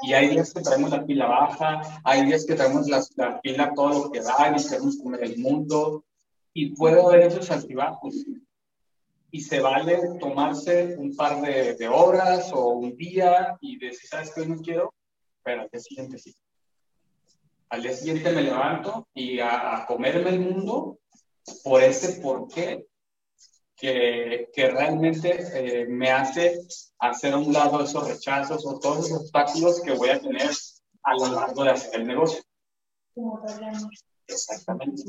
Y 0.03 0.15
hay 0.15 0.29
días 0.29 0.53
que 0.53 0.63
traemos 0.63 0.91
la 0.91 1.05
pila 1.05 1.27
baja, 1.27 2.01
hay 2.05 2.27
días 2.27 2.45
que 2.47 2.55
traemos 2.55 2.89
la, 2.89 3.05
la 3.17 3.41
pila 3.41 3.73
todo 3.75 4.05
lo 4.05 4.11
que 4.11 4.21
da 4.21 4.55
y 4.57 4.63
queremos 4.69 4.99
comer 4.99 5.25
el 5.25 5.39
mundo. 5.39 6.05
Y 6.55 6.75
puede 6.75 7.01
haber 7.01 7.21
esos 7.21 7.51
altibajos 7.51 8.15
y 9.35 9.41
se 9.41 9.61
vale 9.61 9.99
tomarse 10.21 10.95
un 10.99 11.17
par 11.17 11.41
de, 11.41 11.75
de, 11.75 11.89
horas 11.89 12.53
o 12.53 12.69
un 12.69 12.95
día 12.95 13.57
y 13.63 13.79
decir, 13.79 14.07
¿sabes 14.07 14.31
qué? 14.35 14.45
No 14.47 14.61
quiero, 14.61 14.95
pero 15.43 15.63
al 15.63 15.71
día 15.71 15.81
siguiente 15.81 16.19
sí. 16.19 16.37
Al 17.71 17.83
día 17.83 17.95
siguiente 17.95 18.31
me 18.31 18.43
levanto 18.43 19.09
y 19.15 19.41
a, 19.41 19.87
comerme 19.89 20.31
el 20.31 20.41
mundo 20.41 20.99
por 21.65 21.83
ese 21.83 22.21
porqué 22.21 22.87
que, 23.75 24.51
que 24.53 24.71
realmente 24.71 25.41
eh, 25.55 25.87
me 25.89 26.11
hace 26.11 26.61
hacer 26.99 27.33
a 27.33 27.39
un 27.39 27.55
lado 27.55 27.83
esos 27.83 28.07
rechazos 28.07 28.67
o 28.67 28.79
todos 28.79 29.11
los 29.11 29.23
obstáculos 29.23 29.81
que 29.81 29.93
voy 29.93 30.11
a 30.11 30.21
tener 30.21 30.51
a 31.05 31.15
lo 31.15 31.33
largo 31.33 31.65
de 31.65 31.71
hacer 31.71 32.01
el 32.01 32.07
negocio. 32.07 32.43
Exactamente. 34.27 35.03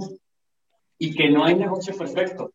Y 0.97 1.13
que 1.13 1.29
no 1.29 1.43
hay 1.43 1.55
negocio 1.55 1.93
perfecto 1.97 2.53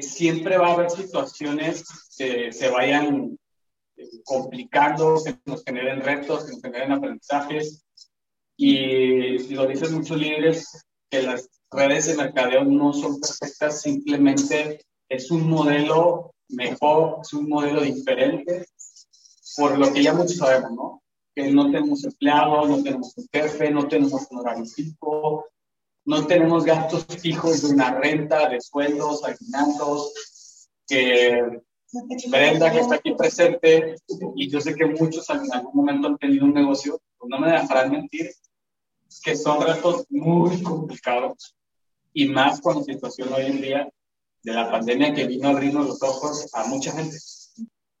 siempre 0.00 0.58
va 0.58 0.68
a 0.68 0.72
haber 0.72 0.90
situaciones 0.90 1.84
que 2.16 2.52
se 2.52 2.68
vayan 2.68 3.38
eh, 3.96 4.08
complicando, 4.24 5.22
que 5.24 5.38
nos 5.44 5.64
generen 5.64 6.00
retos, 6.00 6.44
que 6.44 6.52
nos 6.52 6.62
generen 6.62 6.92
aprendizajes. 6.92 7.84
Y 8.56 9.38
lo 9.54 9.66
dicen 9.66 9.94
muchos 9.94 10.18
líderes, 10.18 10.86
que 11.10 11.22
las 11.22 11.48
redes 11.70 12.06
de 12.06 12.16
mercadeo 12.16 12.64
no 12.64 12.92
son 12.92 13.20
perfectas, 13.20 13.82
simplemente 13.82 14.80
es 15.08 15.30
un 15.30 15.48
modelo 15.48 16.34
mejor, 16.48 17.18
es 17.22 17.32
un 17.32 17.48
modelo 17.48 17.82
diferente, 17.82 18.66
por 19.56 19.78
lo 19.78 19.92
que 19.92 20.02
ya 20.02 20.14
muchos 20.14 20.36
sabemos, 20.36 20.72
¿no? 20.72 21.02
Que 21.34 21.50
no 21.50 21.70
tenemos 21.70 22.04
empleados, 22.04 22.68
no 22.68 22.82
tenemos 22.82 23.12
un 23.16 23.26
jefe, 23.32 23.70
no 23.70 23.86
tenemos 23.88 24.26
un 24.30 24.38
horario 24.38 24.64
fijo, 24.64 25.44
no 26.06 26.26
tenemos 26.26 26.64
gastos 26.64 27.04
fijos 27.20 27.62
de 27.62 27.74
una 27.74 27.98
renta, 27.98 28.48
de 28.48 28.60
sueldos, 28.60 29.24
aguinaldos, 29.24 30.12
que 30.88 31.60
Brenda 32.28 32.70
que 32.70 32.80
está 32.80 32.96
aquí 32.96 33.14
presente, 33.14 33.96
y 34.34 34.48
yo 34.48 34.60
sé 34.60 34.74
que 34.74 34.86
muchos 34.86 35.28
en 35.30 35.52
algún 35.52 35.72
momento 35.74 36.08
han 36.08 36.18
tenido 36.18 36.44
un 36.44 36.54
negocio, 36.54 37.00
no 37.28 37.38
me 37.38 37.50
dejarán 37.50 37.90
mentir, 37.90 38.30
que 39.22 39.36
son 39.36 39.64
retos 39.64 40.04
muy 40.10 40.62
complicados, 40.62 41.56
y 42.12 42.28
más 42.28 42.60
con 42.60 42.76
la 42.76 42.82
situación 42.82 43.32
hoy 43.32 43.46
en 43.46 43.60
día 43.60 43.88
de 44.42 44.52
la 44.52 44.70
pandemia 44.70 45.14
que 45.14 45.26
vino 45.26 45.48
a 45.48 45.52
abrirnos 45.52 45.86
los 45.86 46.02
ojos 46.02 46.48
a 46.52 46.66
mucha 46.66 46.92
gente. 46.92 47.16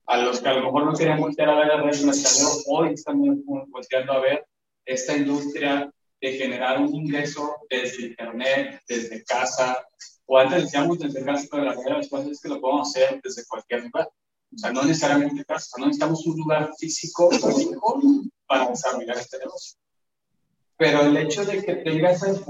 A 0.06 0.18
los 0.18 0.40
que 0.40 0.48
a 0.48 0.54
lo 0.54 0.66
mejor 0.66 0.84
no 0.84 0.92
querían 0.92 1.20
voltear 1.20 1.48
a 1.48 1.56
ver 1.56 1.66
la 1.66 1.82
red 1.82 1.98
hoy 2.68 2.92
están 2.92 3.20
volteando 3.68 4.12
a 4.12 4.20
ver 4.20 4.46
esta 4.84 5.16
industria 5.16 5.92
de 6.20 6.32
generar 6.32 6.80
un 6.80 6.94
ingreso 6.94 7.56
desde 7.68 8.06
internet, 8.06 8.80
desde 8.88 9.22
casa, 9.24 9.86
o 10.26 10.38
antes 10.38 10.64
decíamos 10.64 10.98
desde 10.98 11.24
casa, 11.24 11.46
pero 11.50 11.64
la 11.64 11.72
realidad 11.72 12.00
de 12.00 12.18
las 12.18 12.26
es 12.26 12.40
que 12.40 12.48
lo 12.48 12.60
podemos 12.60 12.88
hacer 12.88 13.20
desde 13.22 13.46
cualquier 13.46 13.84
lugar. 13.84 14.08
O 14.54 14.58
sea, 14.58 14.72
no 14.72 14.82
necesariamente 14.82 15.44
casa, 15.44 15.76
no 15.78 15.86
necesitamos 15.86 16.26
un 16.26 16.36
lugar 16.38 16.70
físico, 16.78 17.30
físico 17.30 18.00
para 18.46 18.68
desarrollar 18.70 19.18
este 19.18 19.38
negocio. 19.38 19.78
Pero 20.78 21.02
el 21.02 21.16
hecho 21.16 21.44
de 21.44 21.64
que 21.64 21.76
tenga 21.76 22.10
esas 22.10 22.42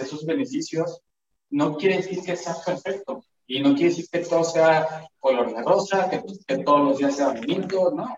esos 0.00 0.24
beneficios, 0.24 1.02
no 1.50 1.76
quiere 1.76 1.96
decir 1.96 2.22
que 2.22 2.36
sea 2.36 2.56
perfecto. 2.64 3.24
Y 3.46 3.60
no 3.60 3.74
quiere 3.74 3.88
decir 3.88 4.06
que 4.10 4.20
todo 4.20 4.44
sea 4.44 5.08
color 5.18 5.54
de 5.54 5.62
rosa, 5.62 6.08
que, 6.08 6.22
que 6.46 6.58
todos 6.58 6.88
los 6.88 6.98
días 6.98 7.16
sea 7.16 7.28
bonito, 7.28 7.90
¿no? 7.90 8.14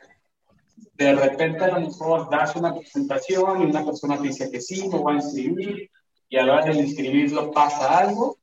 De 1.02 1.14
repente 1.14 1.64
a 1.64 1.78
lo 1.78 1.80
mejor 1.80 2.28
das 2.30 2.56
una 2.56 2.74
presentación 2.74 3.62
y 3.62 3.66
una 3.66 3.84
persona 3.84 4.16
te 4.16 4.28
dice 4.28 4.50
que 4.50 4.60
sí, 4.60 4.88
me 4.88 4.98
voy 4.98 5.14
a 5.14 5.16
inscribir, 5.16 5.90
y 6.28 6.36
a 6.36 6.44
la 6.44 6.54
hora 6.54 6.64
de 6.66 6.80
inscribirlo 6.80 7.50
pasa 7.50 7.98
algo, 7.98 8.38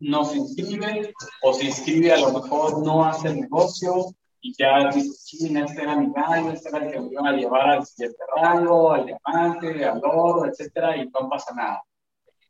no 0.00 0.24
se 0.24 0.38
inscribe, 0.38 1.12
o 1.42 1.52
se 1.52 1.66
inscribe 1.66 2.12
a 2.12 2.20
lo 2.20 2.32
mejor 2.32 2.84
no 2.84 3.04
hace 3.04 3.28
el 3.28 3.40
negocio, 3.40 4.14
y 4.40 4.54
ya 4.56 4.90
dice, 4.92 5.10
sí, 5.12 5.56
este 5.56 5.82
era 5.82 5.96
mi 5.96 6.12
gallo, 6.12 6.52
este 6.52 6.68
era 6.68 6.78
el 6.78 6.92
que 6.92 7.00
me 7.00 7.12
iba 7.12 7.28
a 7.28 7.32
llevar 7.32 7.70
al 7.70 7.86
siguiente 7.86 8.18
rango, 8.36 8.92
al 8.92 9.06
diamante, 9.06 9.84
al 9.84 10.00
oro, 10.04 10.46
etcétera, 10.46 10.96
y 10.96 11.06
no 11.06 11.28
pasa 11.28 11.54
nada. 11.54 11.82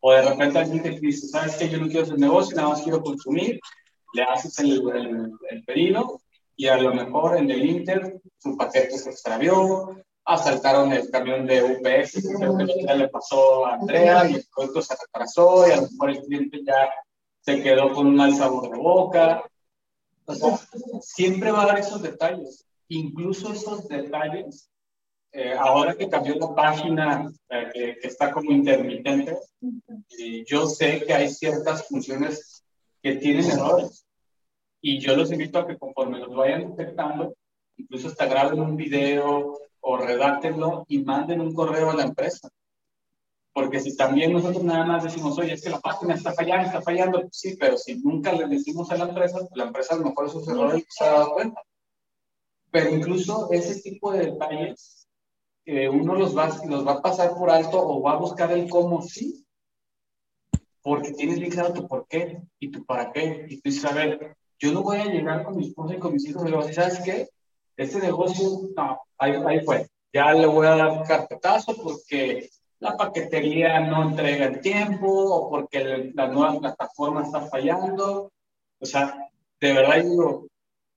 O 0.00 0.12
de 0.12 0.22
repente 0.22 0.58
alguien 0.58 0.82
te 0.82 0.90
dice, 0.90 1.26
¿sabes 1.28 1.56
qué? 1.56 1.68
Yo 1.68 1.78
no 1.78 1.86
quiero 1.86 2.02
hacer 2.02 2.18
negocio, 2.18 2.56
nada 2.56 2.68
más 2.68 2.82
quiero 2.82 3.02
consumir, 3.02 3.58
le 4.12 4.22
haces 4.22 4.58
el, 4.58 4.82
el, 4.90 5.32
el 5.50 5.64
pedido, 5.64 6.20
y 6.58 6.66
a 6.66 6.76
lo 6.76 6.92
mejor 6.92 7.38
en 7.38 7.50
el 7.50 7.64
Inter 7.64 8.20
su 8.36 8.56
paquete 8.56 8.98
se 8.98 9.10
extravió, 9.10 9.96
asaltaron 10.24 10.92
el 10.92 11.08
camión 11.08 11.46
de 11.46 11.62
UPS, 11.62 12.28
creo 12.36 12.58
que 12.58 12.84
ya 12.84 12.94
le 12.94 13.08
pasó 13.08 13.64
a 13.64 13.74
Andrea 13.74 14.28
y 14.28 14.34
el 14.34 14.46
producto 14.52 14.82
se 14.82 14.96
retrasó 15.00 15.66
y 15.68 15.70
a 15.70 15.76
lo 15.76 15.82
mejor 15.82 16.10
el 16.10 16.22
cliente 16.22 16.64
ya 16.66 16.90
se 17.40 17.62
quedó 17.62 17.92
con 17.92 18.08
un 18.08 18.16
mal 18.16 18.34
sabor 18.34 18.70
de 18.70 18.76
boca. 18.76 19.44
O 20.26 20.34
sea, 20.34 20.58
siempre 21.00 21.52
va 21.52 21.60
a 21.60 21.62
haber 21.62 21.78
esos 21.78 22.02
detalles. 22.02 22.66
Incluso 22.88 23.52
esos 23.52 23.86
detalles, 23.86 24.68
eh, 25.32 25.54
ahora 25.56 25.94
que 25.94 26.08
cambió 26.08 26.34
la 26.34 26.54
página, 26.56 27.32
eh, 27.50 27.70
que, 27.72 27.98
que, 28.00 28.08
está 28.08 28.32
como 28.32 28.50
intermitente, 28.50 29.38
y 30.10 30.44
yo 30.44 30.66
sé 30.66 31.04
que 31.06 31.14
hay 31.14 31.30
ciertas 31.30 31.86
funciones 31.86 32.64
que 33.00 33.14
tienen 33.14 33.48
errores. 33.48 34.07
Y 34.80 34.98
yo 34.98 35.16
los 35.16 35.32
invito 35.32 35.58
a 35.58 35.66
que 35.66 35.78
conforme 35.78 36.18
los 36.18 36.34
vayan 36.34 36.74
detectando, 36.74 37.34
incluso 37.76 38.08
hasta 38.08 38.26
graben 38.26 38.60
un 38.60 38.76
video 38.76 39.58
o 39.80 39.96
redáctenlo 39.96 40.84
y 40.88 40.98
manden 40.98 41.40
un 41.40 41.54
correo 41.54 41.90
a 41.90 41.96
la 41.96 42.04
empresa. 42.04 42.48
Porque 43.52 43.80
si 43.80 43.96
también 43.96 44.32
nosotros 44.32 44.62
nada 44.62 44.84
más 44.84 45.02
decimos, 45.02 45.36
oye, 45.38 45.54
es 45.54 45.62
que 45.62 45.70
la 45.70 45.80
página 45.80 46.14
está 46.14 46.32
fallando, 46.32 46.66
está 46.66 46.82
fallando, 46.82 47.28
sí, 47.32 47.56
pero 47.58 47.76
si 47.76 47.96
nunca 48.00 48.32
le 48.32 48.46
decimos 48.46 48.90
a 48.90 48.96
la 48.96 49.08
empresa, 49.08 49.38
la 49.54 49.64
empresa 49.64 49.94
a 49.94 49.98
lo 49.98 50.04
mejor 50.04 50.26
esos 50.26 50.46
errores 50.46 50.84
se 50.88 51.04
ha 51.04 51.10
dado 51.12 51.32
cuenta. 51.32 51.60
Pero 52.70 52.90
incluso 52.90 53.48
ese 53.50 53.80
tipo 53.80 54.12
de 54.12 54.26
detalles, 54.26 55.08
eh, 55.64 55.88
uno 55.88 56.14
los 56.14 56.36
va, 56.36 56.50
los 56.66 56.86
va 56.86 56.92
a 56.92 57.02
pasar 57.02 57.34
por 57.34 57.50
alto 57.50 57.80
o 57.80 58.00
va 58.00 58.12
a 58.12 58.18
buscar 58.18 58.52
el 58.52 58.68
cómo 58.68 59.02
sí, 59.02 59.44
porque 60.82 61.12
tienes 61.12 61.38
bien 61.38 61.50
claro 61.50 61.72
tu 61.72 61.88
por 61.88 62.06
qué 62.06 62.40
y 62.58 62.70
tu 62.70 62.84
para 62.84 63.10
qué. 63.12 63.46
Y 63.48 63.56
tú 63.56 63.70
dices, 63.70 63.84
a 63.84 63.92
ver, 63.92 64.36
yo 64.58 64.72
no 64.72 64.82
voy 64.82 64.98
a 64.98 65.04
llegar 65.04 65.44
con 65.44 65.56
mi 65.56 65.68
esposa 65.68 65.94
y 65.94 65.98
con 65.98 66.12
mis 66.12 66.26
hijos 66.28 66.46
y 66.46 66.50
le 66.50 66.72
¿sabes 66.72 67.00
qué? 67.04 67.28
Este 67.76 68.00
negocio, 68.00 68.68
no, 68.76 69.00
ahí, 69.18 69.32
ahí 69.46 69.60
fue. 69.64 69.86
Ya 70.12 70.32
le 70.32 70.46
voy 70.46 70.66
a 70.66 70.76
dar 70.76 71.06
carpetazo 71.06 71.76
porque 71.76 72.50
la 72.80 72.96
paquetería 72.96 73.80
no 73.80 74.02
entrega 74.02 74.46
el 74.46 74.60
tiempo 74.60 75.06
o 75.06 75.50
porque 75.50 76.12
la 76.14 76.28
nueva 76.28 76.58
plataforma 76.58 77.22
está 77.22 77.42
fallando. 77.42 78.32
O 78.80 78.86
sea, 78.86 79.28
de 79.60 79.72
verdad 79.72 80.02
digo, 80.02 80.46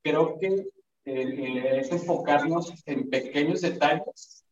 creo 0.03 0.39
que 0.39 0.67
es 1.05 1.91
enfocarnos 1.91 2.73
en 2.85 3.09
pequeños 3.09 3.61
detalles 3.61 4.45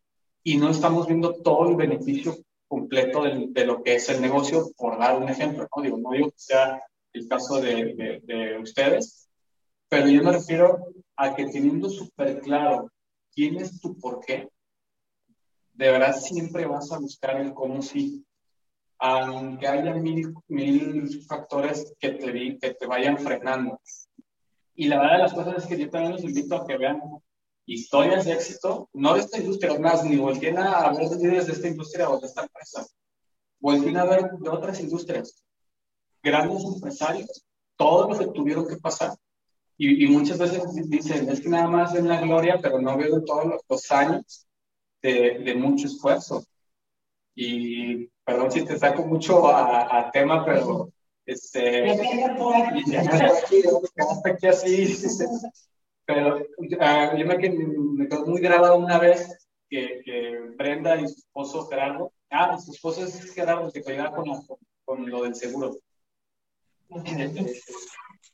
y 0.44 0.58
no 0.58 0.70
estamos 0.70 1.08
viendo 1.08 1.36
todo 1.36 1.70
el 1.70 1.76
beneficio 1.76 2.36
completo 2.68 3.24
de, 3.24 3.66
lo 3.66 3.84
que 3.84 3.96
es 3.96 4.10
el 4.10 4.22
negocio, 4.22 4.72
por 4.78 5.00
dar 5.00 5.18
un 5.18 5.30
ejemplo, 5.30 5.68
¿no? 5.76 5.82
Digo, 5.82 5.98
no 5.98 6.12
digo 6.12 6.30
que 6.30 6.38
sea 6.38 6.84
el 7.14 7.28
caso 7.28 7.60
de, 7.62 7.94
de, 7.96 8.22
de 8.24 8.60
ustedes, 8.60 9.30
pero 9.90 10.08
yo 10.08 10.24
me 10.24 10.34
refiero 10.34 10.94
a 11.16 11.36
que 11.36 11.46
teniendo 11.48 11.90
súper 11.90 12.40
claro 12.40 12.92
quién 13.34 13.58
es 13.58 13.80
tu 13.82 13.98
por 13.98 14.20
qué, 14.24 14.50
de 15.74 15.92
verdad 15.92 16.16
siempre 16.16 16.66
vas 16.66 16.92
a 16.92 17.00
buscar 17.00 17.40
el 17.40 17.54
cómo 17.54 17.82
sí. 17.82 18.26
Aunque 19.02 19.66
haya 19.66 19.94
mil, 19.94 20.34
mil 20.50 21.24
factores 21.26 21.94
que 22.00 22.10
te, 22.12 22.58
que 22.60 22.74
te 22.74 22.86
vayan 22.86 23.18
frenando. 23.18 23.80
Y 24.76 24.88
la 24.88 25.00
verdad 25.00 25.14
de 25.14 25.24
las 25.24 25.34
cosas 25.34 25.64
es 25.64 25.66
que 25.68 25.80
yo 25.80 25.90
también 25.90 26.12
los 26.12 26.24
invito 26.24 26.56
a 26.56 26.68
que 26.68 26.78
vean 26.78 27.02
historias 27.66 28.26
de 28.26 28.34
éxito, 28.34 28.90
no 28.94 29.14
de 29.14 29.22
esta 29.22 29.38
industria, 29.38 29.80
más 29.80 30.04
ni 30.04 30.18
volteen 30.18 30.58
a 30.58 30.92
ver 30.92 31.10
líderes 31.12 31.48
de 31.48 31.54
esta 31.54 31.68
industria 31.70 32.10
o 32.10 32.20
de 32.20 32.28
esta 32.28 32.42
empresa. 32.42 32.86
Volteen 33.62 33.98
a 33.98 34.06
ver 34.06 34.32
de 34.32 34.50
otras 34.50 34.82
industrias. 34.82 35.42
Grandes 36.22 36.64
empresarios, 36.64 37.46
todos 37.76 38.10
los 38.10 38.20
que 38.20 38.28
tuvieron 38.34 38.68
que 38.68 38.78
pasar. 38.78 39.16
Y, 39.78 40.06
y, 40.06 40.08
muchas 40.10 40.38
veces 40.38 40.62
dicen, 40.90 41.30
es 41.30 41.40
que 41.40 41.48
nada 41.48 41.68
más 41.68 41.94
ven 41.94 42.08
la 42.08 42.20
gloria, 42.20 42.60
pero 42.62 42.82
no 42.82 42.98
veo 42.98 43.24
todos 43.24 43.46
los, 43.46 43.62
los 43.70 43.92
años 43.92 44.46
de, 45.02 45.40
de, 45.40 45.56
mucho 45.56 45.88
esfuerzo. 45.88 46.44
Y 47.34 48.08
perdón 48.26 48.52
si 48.52 48.66
te 48.66 48.78
saco 48.78 49.06
mucho 49.06 49.48
a, 49.48 50.00
a 50.00 50.12
tema, 50.12 50.44
pero 50.46 50.92
este, 51.26 51.86
ya 52.88 53.02
hasta 54.10 54.30
aquí 54.30 54.48
así. 54.48 54.98
Pero 56.06 56.38
uh, 56.38 57.18
yo 57.18 57.26
me, 57.26 57.38
me 57.38 58.08
muy 58.26 58.42
grabado 58.42 58.78
una 58.78 58.98
vez 58.98 59.48
que, 59.70 60.02
que, 60.04 60.40
Brenda 60.58 61.00
y 61.00 61.08
su 61.08 61.20
esposo 61.20 61.68
Gerardo, 61.68 62.12
ah, 62.32 62.58
su 62.58 62.72
esposo 62.72 63.04
es 63.04 63.32
Gerardo, 63.34 63.72
que 63.72 63.84
ayuda 63.86 64.12
con, 64.12 64.26
con 64.84 65.10
lo 65.10 65.24
del 65.24 65.36
seguro. 65.36 65.78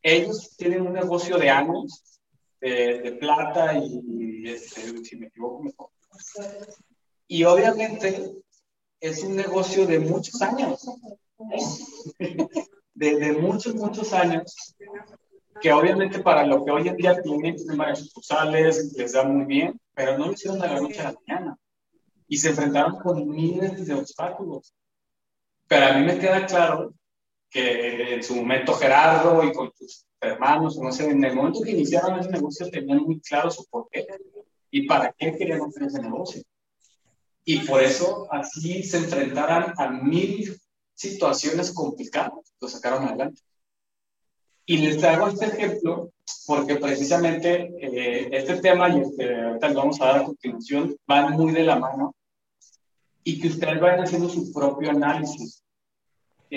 Ellos 0.01 0.55
tienen 0.57 0.81
un 0.81 0.93
negocio 0.93 1.37
de 1.37 1.49
años, 1.49 2.19
de, 2.61 3.01
de 3.01 3.11
plata 3.13 3.77
y, 3.77 4.43
este, 4.47 5.03
si 5.03 5.17
me 5.17 5.27
equivoco, 5.27 5.91
y 7.27 7.43
obviamente 7.43 8.33
es 8.99 9.23
un 9.23 9.35
negocio 9.35 9.85
de 9.85 9.99
muchos 9.99 10.41
años, 10.41 10.85
de, 12.93 13.15
de, 13.17 13.33
muchos, 13.33 13.75
muchos 13.75 14.13
años, 14.13 14.75
que 15.61 15.73
obviamente 15.73 16.19
para 16.19 16.45
lo 16.45 16.63
que 16.63 16.71
hoy 16.71 16.87
en 16.87 16.95
día 16.95 17.21
tienen, 17.21 17.55
tienen 17.55 17.77
varias 17.77 17.99
sucursales, 17.99 18.93
les 18.95 19.13
da 19.13 19.23
muy 19.23 19.45
bien, 19.45 19.79
pero 19.93 20.17
no 20.17 20.27
lo 20.27 20.33
hicieron 20.33 20.59
de 20.59 20.67
la 20.67 20.79
noche 20.79 20.99
a 21.01 21.11
la 21.11 21.15
mañana. 21.27 21.57
Y 22.27 22.37
se 22.37 22.49
enfrentaron 22.49 22.99
con 22.99 23.27
miles 23.27 23.85
de 23.85 23.93
obstáculos. 23.93 24.73
Pero 25.67 25.85
a 25.85 25.93
mí 25.93 26.05
me 26.05 26.17
queda 26.17 26.45
claro 26.45 26.93
que 27.55 28.15
en 28.15 28.21
su 28.21 28.35
momento 28.35 28.73
Gerardo 28.73 29.41
y 29.41 29.53
con 29.53 29.71
sus 29.73 30.05
hermanos, 30.19 30.77
no 30.77 30.91
sé, 30.91 31.09
en 31.09 31.23
el 31.23 31.33
momento 31.33 31.61
que 31.61 31.71
iniciaron 31.71 32.19
ese 32.19 32.29
negocio 32.29 32.69
tenían 32.69 33.03
muy 33.03 33.21
claro 33.21 33.49
su 33.49 33.65
porqué 33.67 34.05
y 34.69 34.85
para 34.85 35.13
qué 35.13 35.37
querían 35.37 35.61
hacer 35.61 35.83
ese 35.83 36.01
negocio. 36.01 36.43
Y 37.45 37.59
por 37.59 37.81
eso 37.81 38.27
así 38.29 38.83
se 38.83 38.97
enfrentaran 38.97 39.73
a 39.77 39.87
mil 39.87 40.59
situaciones 40.93 41.71
complicadas, 41.71 42.53
lo 42.59 42.67
sacaron 42.67 43.05
adelante. 43.05 43.41
Y 44.65 44.79
les 44.79 44.97
traigo 44.97 45.29
este 45.29 45.45
ejemplo 45.45 46.11
porque 46.45 46.75
precisamente 46.75 47.71
eh, 47.79 48.29
este 48.33 48.57
tema 48.57 48.89
y 48.89 48.99
este, 48.99 49.33
ahorita 49.33 49.69
lo 49.69 49.75
vamos 49.75 50.01
a 50.01 50.07
dar 50.07 50.17
a 50.17 50.25
continuación 50.25 50.97
van 51.07 51.33
muy 51.33 51.53
de 51.53 51.63
la 51.63 51.77
mano 51.77 52.13
y 53.23 53.39
que 53.39 53.47
ustedes 53.47 53.79
vayan 53.79 54.03
haciendo 54.03 54.27
su 54.27 54.51
propio 54.51 54.89
análisis. 54.89 55.64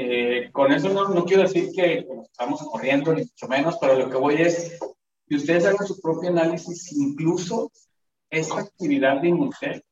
Eh, 0.00 0.50
con 0.52 0.70
eso 0.72 0.90
no, 0.90 1.08
no, 1.08 1.24
quiero 1.24 1.42
decir 1.42 1.72
que 1.74 2.06
estamos 2.22 2.62
corriendo, 2.62 3.12
ni 3.12 3.22
mucho 3.22 3.48
menos, 3.48 3.78
pero 3.80 3.96
lo 3.96 4.08
que 4.08 4.16
voy 4.16 4.36
es 4.36 4.78
que 5.26 5.34
ustedes 5.34 5.66
hagan 5.66 5.84
su 5.84 6.00
propio 6.00 6.30
análisis 6.30 6.92
incluso 6.92 7.72
esta 8.30 8.60
actividad 8.60 9.20
de 9.20 9.28
Inutec 9.30 9.84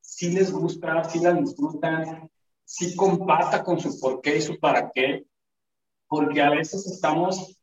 si 0.00 0.32
les 0.32 0.50
gusta, 0.50 1.04
si 1.04 1.20
la 1.20 1.32
disfrutan, 1.32 2.28
si 2.64 2.96
comparta 2.96 3.62
con 3.62 3.78
su 3.78 4.00
por 4.00 4.20
qué 4.20 4.38
y 4.38 4.42
su 4.42 4.58
para 4.58 4.90
qué, 4.90 5.26
porque 6.08 6.42
a 6.42 6.50
veces 6.50 6.84
estamos 6.88 7.56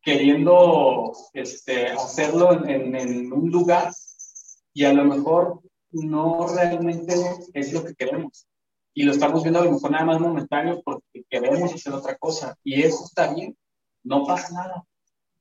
queriendo 0.00 1.12
este, 1.34 1.88
hacerlo 1.88 2.64
en, 2.66 2.96
en, 2.96 3.30
un 3.30 3.50
lugar 3.50 3.92
y 4.72 4.84
a 4.84 4.92
lo 4.94 5.04
mejor 5.04 5.60
no 5.90 6.46
realmente 6.48 7.14
es 7.52 7.72
lo 7.74 7.84
que 7.84 7.94
queremos. 7.94 8.46
Y 8.94 9.02
lo 9.02 9.12
estamos 9.12 9.42
viendo 9.42 9.60
a 9.60 9.64
lo 9.64 9.72
mejor 9.72 9.90
nada 9.90 10.06
más 10.06 10.20
momentáneo 10.20 10.80
porque 10.82 11.01
queremos 11.40 11.72
hacer 11.72 11.92
otra 11.92 12.16
cosa. 12.16 12.56
Y 12.62 12.82
eso 12.82 13.04
está 13.04 13.32
bien, 13.32 13.56
no 14.04 14.24
pasa 14.24 14.52
nada. 14.52 14.84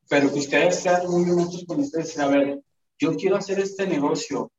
Pero 0.10 0.32
que 0.32 0.40
ustedes 0.40 0.80
sean 0.80 1.08
muy 1.08 1.30
honestos 1.30 1.66
con 1.68 1.80
ustedes 1.80 2.18
a 2.18 2.28
ver, 2.28 2.62
yo 2.98 3.16
quiero 3.16 3.36
hacer 3.38 3.60
este 3.60 3.88
negocio 3.88 4.52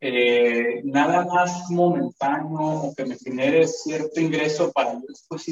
eh, 0.00 0.80
nada 0.84 1.24
más 1.24 1.70
momentáneo 1.70 2.58
o 2.58 2.94
que 2.94 3.04
me 3.04 3.16
genere 3.16 3.68
cierto 3.68 4.20
ingreso 4.20 4.72
para 4.72 4.98
después 5.06 5.46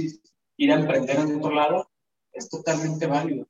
ir 0.56 0.72
a 0.72 0.80
emprender 0.80 1.16
en 1.16 1.36
otro 1.36 1.54
lado, 1.54 1.90
es 2.32 2.48
totalmente 2.48 3.06
válido. 3.06 3.46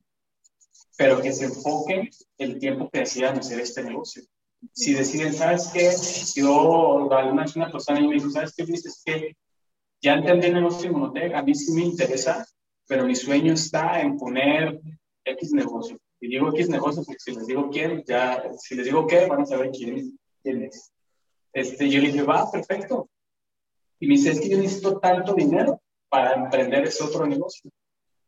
Pero 0.96 1.22
que 1.22 1.33
se 1.33 1.46
enfoquen 1.46 2.11
el 2.37 2.59
tiempo 2.59 2.90
que 2.90 3.00
decidan 3.00 3.38
hacer 3.38 3.61
este 3.61 3.83
negocio. 3.83 4.22
Si 4.74 4.92
deciden, 4.92 5.33
¿sabes 5.33 5.68
qué? 5.72 5.90
Yo, 6.35 7.11
alguna 7.11 7.44
vez 7.44 7.56
una 7.56 7.72
persona 7.72 8.00
y 8.00 8.09
me 8.09 8.14
dijo, 8.14 8.28
¿sabes 8.30 8.52
qué? 8.54 8.66
Dices 8.66 9.02
que 9.04 9.37
ya 10.01 10.15
entendí 10.15 10.47
el 10.47 10.55
negocio 10.55 11.11
de 11.15 11.35
a 11.35 11.43
mí 11.43 11.55
sí 11.55 11.73
me 11.73 11.83
interesa, 11.83 12.47
pero 12.87 13.05
mi 13.05 13.15
sueño 13.15 13.53
está 13.53 14.01
en 14.01 14.17
poner 14.17 14.81
X 15.25 15.53
negocio. 15.53 15.99
Y 16.21 16.29
digo 16.29 16.49
X 16.51 16.69
negocio 16.69 17.03
porque 17.05 17.21
si 17.21 17.35
les 17.35 17.47
digo 17.47 17.71
quién, 17.71 18.03
ya, 18.07 18.43
si 18.59 18.75
les 18.75 18.87
digo 18.87 19.07
qué, 19.07 19.27
van 19.27 19.43
a 19.43 19.47
saber 19.47 19.71
quién, 19.71 20.19
quién 20.43 20.65
es. 20.65 20.93
Este, 21.53 21.89
yo 21.89 22.01
le 22.01 22.09
dije, 22.09 22.23
va, 22.23 22.51
perfecto. 22.51 23.09
Y 23.99 24.07
me 24.07 24.15
dice, 24.15 24.31
es 24.31 24.41
que 24.41 24.49
yo 24.49 24.59
necesito 24.59 24.99
tanto 24.99 25.35
dinero 25.35 25.81
para 26.09 26.35
emprender 26.35 26.85
ese 26.85 27.05
otro 27.05 27.27
negocio. 27.27 27.71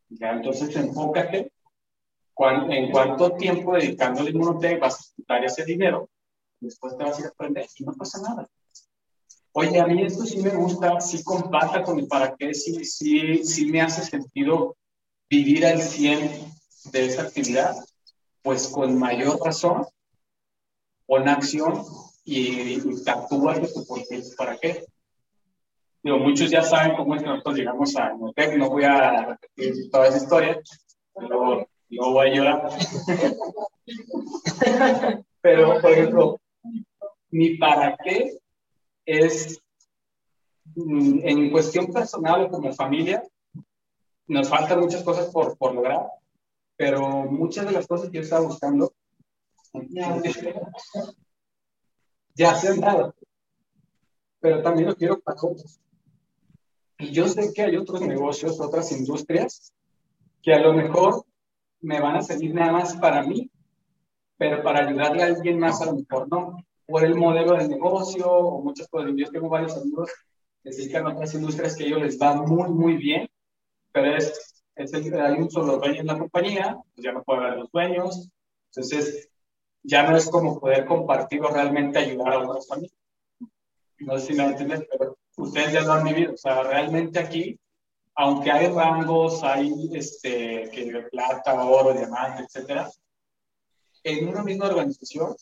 Ya, 0.08 0.32
entonces 0.32 0.74
enfócate 0.76 1.52
en 2.70 2.90
cuánto 2.90 3.32
tiempo 3.36 3.74
dedicándole 3.74 4.30
inmunotech 4.30 4.80
vas 4.80 5.14
a 5.28 5.34
dar 5.34 5.44
ese 5.44 5.64
dinero, 5.64 6.08
después 6.60 6.96
te 6.96 7.04
vas 7.04 7.16
a 7.16 7.20
ir 7.20 7.26
a 7.26 7.30
aprender 7.30 7.66
y 7.76 7.84
no 7.84 7.92
pasa 7.92 8.20
nada. 8.20 8.48
Oye, 9.54 9.78
a 9.80 9.86
mí 9.86 10.02
esto 10.02 10.24
sí 10.24 10.38
me 10.38 10.50
gusta, 10.50 10.98
sí 11.00 11.22
compata 11.22 11.82
con 11.82 11.98
el 11.98 12.06
para 12.06 12.34
qué, 12.36 12.54
sí, 12.54 12.84
sí, 12.86 13.44
sí 13.44 13.66
me 13.66 13.82
hace 13.82 14.02
sentido 14.02 14.76
vivir 15.28 15.66
al 15.66 15.82
100 15.82 16.52
de 16.92 17.06
esa 17.06 17.22
actividad, 17.22 17.74
pues 18.42 18.68
con 18.68 18.98
mayor 18.98 19.38
razón, 19.44 19.86
pon 21.06 21.28
acción 21.28 21.84
y, 22.24 22.78
y 22.78 23.02
actúas 23.06 23.60
de 23.60 23.68
tu 23.68 23.84
para 24.38 24.56
qué. 24.56 24.86
Digo, 26.02 26.18
muchos 26.18 26.50
ya 26.50 26.62
saben 26.62 26.96
cómo 26.96 27.14
es 27.14 27.22
que 27.22 27.28
nosotros 27.28 27.56
llegamos 27.56 27.94
a 27.96 28.14
Notec, 28.14 28.56
no 28.56 28.70
voy 28.70 28.84
a 28.84 29.26
repetir 29.26 29.90
toda 29.90 30.08
esa 30.08 30.16
historia, 30.16 30.60
luego, 31.14 31.68
luego 31.90 32.12
voy 32.12 32.28
a 32.30 32.34
llorar. 32.34 32.68
Pero, 35.42 35.80
por 35.80 35.90
ejemplo, 35.90 36.40
mi 37.30 37.56
para 37.58 37.96
qué 37.98 38.41
es 39.04 39.62
mm, 40.74 41.20
en 41.22 41.50
cuestión 41.50 41.92
personal 41.92 42.42
o 42.42 42.50
como 42.50 42.72
familia, 42.72 43.22
nos 44.26 44.48
faltan 44.48 44.80
muchas 44.80 45.02
cosas 45.02 45.30
por, 45.30 45.56
por 45.58 45.74
lograr, 45.74 46.06
pero 46.76 47.24
muchas 47.24 47.66
de 47.66 47.72
las 47.72 47.86
cosas 47.86 48.10
que 48.10 48.16
yo 48.16 48.22
estaba 48.22 48.46
buscando 48.46 48.92
ya 52.34 52.54
se 52.54 52.68
han 52.68 52.80
dado, 52.80 53.14
pero 54.40 54.62
también 54.62 54.88
lo 54.88 54.96
quiero 54.96 55.20
para 55.20 55.38
otros. 55.40 55.80
Y 56.98 57.10
yo 57.10 57.26
sé 57.28 57.52
que 57.52 57.62
hay 57.62 57.76
otros 57.76 58.00
negocios, 58.02 58.60
otras 58.60 58.92
industrias, 58.92 59.72
que 60.42 60.52
a 60.54 60.60
lo 60.60 60.72
mejor 60.72 61.24
me 61.80 62.00
van 62.00 62.16
a 62.16 62.22
servir 62.22 62.54
nada 62.54 62.72
más 62.72 62.96
para 62.96 63.22
mí, 63.22 63.50
pero 64.36 64.62
para 64.62 64.86
ayudarle 64.86 65.22
a 65.22 65.26
alguien 65.26 65.58
más 65.58 65.80
a 65.82 65.86
lo 65.86 65.94
mejor 65.94 66.28
no. 66.28 66.56
Por 66.86 67.04
el 67.04 67.14
modelo 67.14 67.56
de 67.56 67.68
negocio 67.68 68.30
o 68.30 68.62
muchas 68.62 68.88
cosas. 68.88 69.12
Yo 69.16 69.30
tengo 69.30 69.48
varios 69.48 69.76
amigos 69.76 70.10
que 70.62 70.72
se 70.72 70.82
dedican 70.82 71.06
a 71.06 71.10
otras 71.10 71.34
industrias 71.34 71.76
que 71.76 71.84
a 71.84 71.86
ellos 71.86 72.02
les 72.02 72.20
va 72.20 72.34
muy, 72.34 72.68
muy 72.70 72.96
bien, 72.96 73.28
pero 73.92 74.16
es, 74.16 74.64
es 74.74 74.92
el, 74.92 75.20
hay 75.20 75.38
un 75.38 75.50
solo 75.50 75.78
dueño 75.78 76.00
en 76.00 76.06
la 76.06 76.18
compañía, 76.18 76.78
pues 76.94 77.04
ya 77.04 77.12
no 77.12 77.22
puede 77.22 77.40
haber 77.40 77.58
los 77.58 77.70
dueños. 77.70 78.28
Entonces, 78.70 79.28
ya 79.82 80.08
no 80.08 80.16
es 80.16 80.28
como 80.28 80.60
poder 80.60 80.86
compartir 80.86 81.42
o 81.42 81.48
realmente 81.48 81.98
ayudar 81.98 82.32
a 82.32 82.38
otras 82.38 82.66
familias. 82.66 82.96
No 83.98 84.18
sé 84.18 84.28
si 84.28 84.34
me 84.34 84.44
entienden, 84.44 84.86
pero 84.90 85.16
ustedes 85.36 85.72
ya 85.72 85.82
lo 85.82 85.92
han 85.92 86.04
vivido. 86.04 86.34
O 86.34 86.36
sea, 86.36 86.62
realmente 86.62 87.18
aquí, 87.18 87.58
aunque 88.14 88.50
hay 88.50 88.68
rangos, 88.68 89.42
hay 89.42 89.90
este, 89.92 90.70
que 90.70 91.08
plata, 91.10 91.64
oro, 91.64 91.92
diamante, 91.92 92.44
etcétera, 92.44 92.90
en 94.04 94.28
una 94.28 94.42
misma 94.42 94.66
organización, 94.66 95.34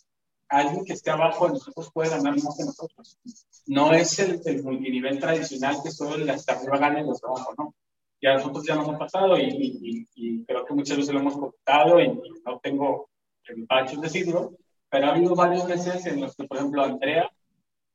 alguien 0.51 0.85
que 0.85 0.95
esté 0.95 1.11
abajo 1.11 1.47
de 1.47 1.53
nosotros 1.53 1.91
puede 1.93 2.11
ganar 2.11 2.35
más 2.35 2.57
que 2.57 2.65
nosotros. 2.65 3.19
No 3.67 3.93
es 3.93 4.19
el, 4.19 4.41
el 4.45 4.63
multinivel 4.63 5.19
tradicional 5.19 5.77
que 5.83 5.91
solo 5.91 6.17
el 6.17 6.29
hasta 6.29 6.55
arriba 6.55 6.79
gana 6.79 7.01
y 7.01 7.05
los 7.05 7.23
abajo, 7.23 7.55
no. 7.57 7.75
Ya 8.21 8.35
nosotros 8.35 8.67
ya 8.67 8.75
nos 8.75 8.89
ha 8.89 8.99
pasado 8.99 9.39
y, 9.39 10.07
y, 10.15 10.45
creo 10.45 10.67
que 10.67 10.75
muchas 10.75 10.99
veces 10.99 11.15
lo 11.15 11.21
hemos 11.21 11.39
contado 11.39 12.01
y, 12.01 12.09
no 12.45 12.59
tengo 12.63 13.09
de 13.49 13.97
decirlo, 14.01 14.53
pero 14.89 15.07
ha 15.07 15.11
habido 15.15 15.35
varios 15.35 15.67
meses 15.67 16.05
en 16.07 16.21
los 16.21 16.37
que, 16.37 16.45
por 16.45 16.59
ejemplo, 16.59 16.85
Andrea 16.85 17.31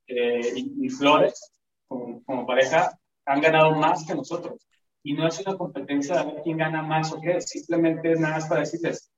eh, 0.07 0.53
y, 0.55 0.89
Flores, 0.89 1.51
como, 1.87 2.23
como, 2.23 2.45
pareja, 2.45 2.97
han 3.25 3.41
ganado 3.41 3.71
más 3.75 4.05
que 4.05 4.15
nosotros. 4.15 4.67
Y 5.03 5.13
no 5.13 5.27
es 5.27 5.39
una 5.39 5.55
competencia 5.55 6.17
de 6.17 6.31
ver 6.31 6.41
quién 6.43 6.57
gana 6.57 6.81
más 6.81 7.13
o 7.13 7.21
qué, 7.21 7.39
simplemente 7.39 8.13
es 8.13 8.19
nada 8.19 8.35
más 8.35 8.47
para 8.47 8.61
decirles, 8.61 9.11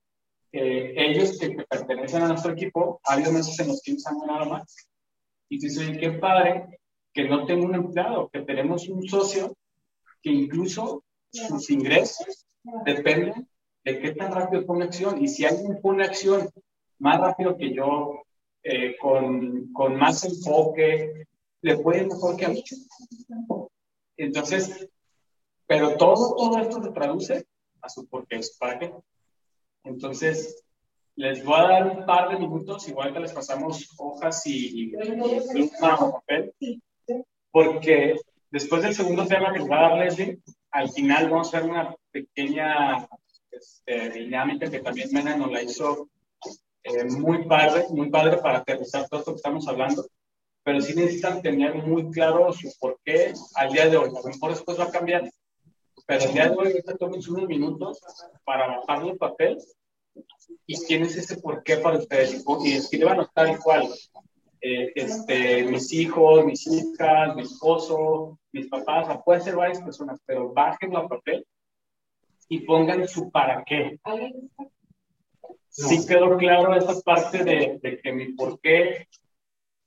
eh, 0.51 0.93
ellos 0.95 1.37
que, 1.39 1.49
pertenecen 1.69 2.23
a 2.23 2.27
nuestro 2.29 2.53
equipo, 2.53 2.99
habido 3.03 3.31
meses 3.31 3.59
en 3.59 3.67
los 3.69 3.81
que 3.81 3.95
han 4.05 4.19
ganado 4.19 4.45
más. 4.49 4.75
Y 5.49 5.59
dices, 5.59 5.97
qué 5.97 6.11
padre 6.11 6.79
que 7.13 7.27
no 7.27 7.45
tengo 7.45 7.65
un 7.65 7.75
empleado, 7.75 8.29
que 8.29 8.41
tenemos 8.41 8.87
un 8.89 9.07
socio 9.07 9.55
que 10.21 10.31
incluso 10.31 11.03
sus 11.31 11.69
ingresos 11.69 12.45
dependen 12.85 13.47
de 13.83 13.99
qué 13.99 14.11
tan 14.13 14.31
rápido 14.31 14.65
pone 14.65 14.85
acción. 14.85 15.21
Y 15.23 15.27
si 15.27 15.45
alguien 15.45 15.79
pone 15.81 16.03
acción 16.03 16.49
más 16.99 17.19
rápido 17.19 17.57
que 17.57 17.73
yo, 17.73 18.23
eh, 18.63 18.97
con, 18.97 19.71
con, 19.71 19.95
más 19.95 20.25
enfoque, 20.25 21.27
le 21.61 21.77
puede 21.77 22.05
mejor 22.05 22.35
que 22.35 22.45
a 22.45 22.49
mí. 22.49 22.63
Entonces, 24.17 24.89
pero 25.65 25.95
todo, 25.97 26.35
todo 26.35 26.59
esto 26.59 26.83
se 26.83 26.91
traduce 26.91 27.45
a 27.81 27.89
su 27.89 28.07
porqué, 28.07 28.41
para 28.59 28.79
qué. 28.79 28.93
Entonces, 29.87 30.63
les 31.15 31.43
voy 31.43 31.59
a 31.59 31.67
dar 31.67 31.97
un 31.97 32.05
par 32.05 32.29
de 32.29 32.37
minutos, 32.37 32.87
igual 32.87 33.13
que 33.13 33.19
les 33.19 33.33
pasamos 33.33 33.93
hojas 33.97 34.43
y, 34.45 34.93
papel, 35.79 36.53
porque 37.51 38.15
después 38.51 38.83
del 38.83 38.93
segundo 38.93 39.25
tema 39.25 39.51
que 39.51 39.59
les 39.59 39.69
va 39.69 39.77
a 39.77 39.89
dar 39.89 39.99
Leslie, 39.99 40.39
al 40.71 40.89
final 40.89 41.29
vamos 41.29 41.53
a 41.53 41.57
hacer 41.57 41.69
una 41.69 41.95
pequeña 42.11 43.07
este, 43.49 44.09
dinámica 44.11 44.69
que 44.69 44.79
también 44.79 45.09
Mena 45.11 45.35
nos 45.35 45.51
la 45.51 45.63
hizo 45.63 46.09
eh, 46.83 47.05
muy 47.05 47.45
padre, 47.45 47.85
muy 47.89 48.09
padre 48.09 48.37
para 48.37 48.59
aterrizar 48.59 49.07
todo 49.09 49.21
esto 49.21 49.31
que 49.31 49.37
estamos 49.37 49.67
hablando, 49.67 50.05
pero 50.63 50.79
sí 50.81 50.93
necesitan 50.95 51.41
tener 51.41 51.75
muy 51.75 52.11
claro 52.11 52.53
su 52.53 52.71
porqué 52.79 53.33
al 53.55 53.71
día 53.71 53.89
de 53.89 53.97
hoy. 53.97 54.09
A 54.09 54.21
lo 54.21 54.23
mejor 54.23 54.51
después 54.51 54.79
va 54.79 54.85
a 54.85 54.91
cambiar, 54.91 55.29
pero 56.07 56.23
al 56.23 56.33
día 56.33 56.49
de 56.49 56.55
hoy 56.55 56.83
unos 57.27 57.47
minutos 57.47 57.99
para 58.45 58.77
bajarlo 58.77 59.11
el 59.11 59.17
papel 59.17 59.57
y 60.65 60.77
quién 60.85 61.03
es 61.03 61.17
ese 61.17 61.37
porqué 61.37 61.77
para 61.77 61.97
ustedes 61.97 62.43
y 62.63 62.71
escriban 62.73 63.27
tal 63.33 63.59
cual. 63.59 63.89
Eh, 64.59 64.91
este, 64.95 65.63
mis 65.65 65.93
hijos, 65.93 66.43
mis 66.43 66.65
hijas, 66.65 67.35
mi 67.35 67.43
esposo, 67.43 68.39
mis 68.51 68.67
papás, 68.67 69.07
o 69.09 69.23
puede 69.23 69.41
ser 69.41 69.55
varias 69.55 69.81
personas, 69.81 70.19
pero 70.25 70.51
bájenlo 70.51 70.97
a 70.97 71.07
papel 71.07 71.45
y 72.49 72.61
pongan 72.61 73.07
su 73.07 73.29
para 73.29 73.63
qué. 73.63 73.99
Sí 75.69 76.07
quedó 76.07 76.37
claro 76.37 76.75
esa 76.75 76.99
parte 77.01 77.43
de, 77.43 77.79
de 77.81 77.99
que 78.01 78.11
mi 78.13 78.33
por 78.33 78.59
qué 78.61 79.07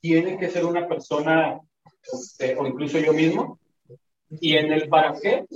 tiene 0.00 0.38
que 0.38 0.48
ser 0.48 0.64
una 0.64 0.86
persona, 0.86 1.60
este, 2.12 2.56
o 2.56 2.66
incluso 2.66 2.98
yo 2.98 3.12
mismo, 3.12 3.58
y 4.28 4.56
en 4.56 4.72
el 4.72 4.88
para 4.88 5.18
qué, 5.18 5.46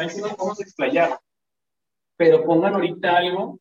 ahí 0.00 0.10
sí 0.10 0.20
nos 0.20 0.34
podemos 0.34 0.60
explayar, 0.60 1.20
pero 2.16 2.44
pongan 2.44 2.74
ahorita 2.74 3.16
algo, 3.16 3.58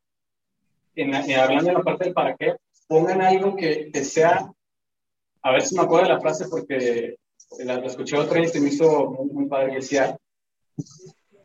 en, 0.96 1.14
hablando 1.14 1.66
de 1.66 1.74
la 1.74 1.84
parte 1.84 2.06
del 2.06 2.14
para 2.14 2.36
qué, 2.36 2.56
pongan 2.88 3.22
algo 3.22 3.56
que, 3.56 3.92
que 3.92 4.04
sea, 4.04 4.52
a 5.42 5.52
ver 5.52 5.62
si 5.62 5.76
me 5.76 5.84
acuerdo 5.84 6.08
de 6.08 6.14
la 6.14 6.22
frase 6.22 6.48
porque 6.50 7.16
la, 7.60 7.76
escuché 7.86 8.18
otra 8.18 8.42
vez 8.42 8.56
y 8.56 8.62
me 8.62 8.70
hizo 8.70 9.10
muy, 9.12 9.30
muy 9.32 9.46
padre 9.48 9.70
que 9.70 9.76
decía, 9.76 10.18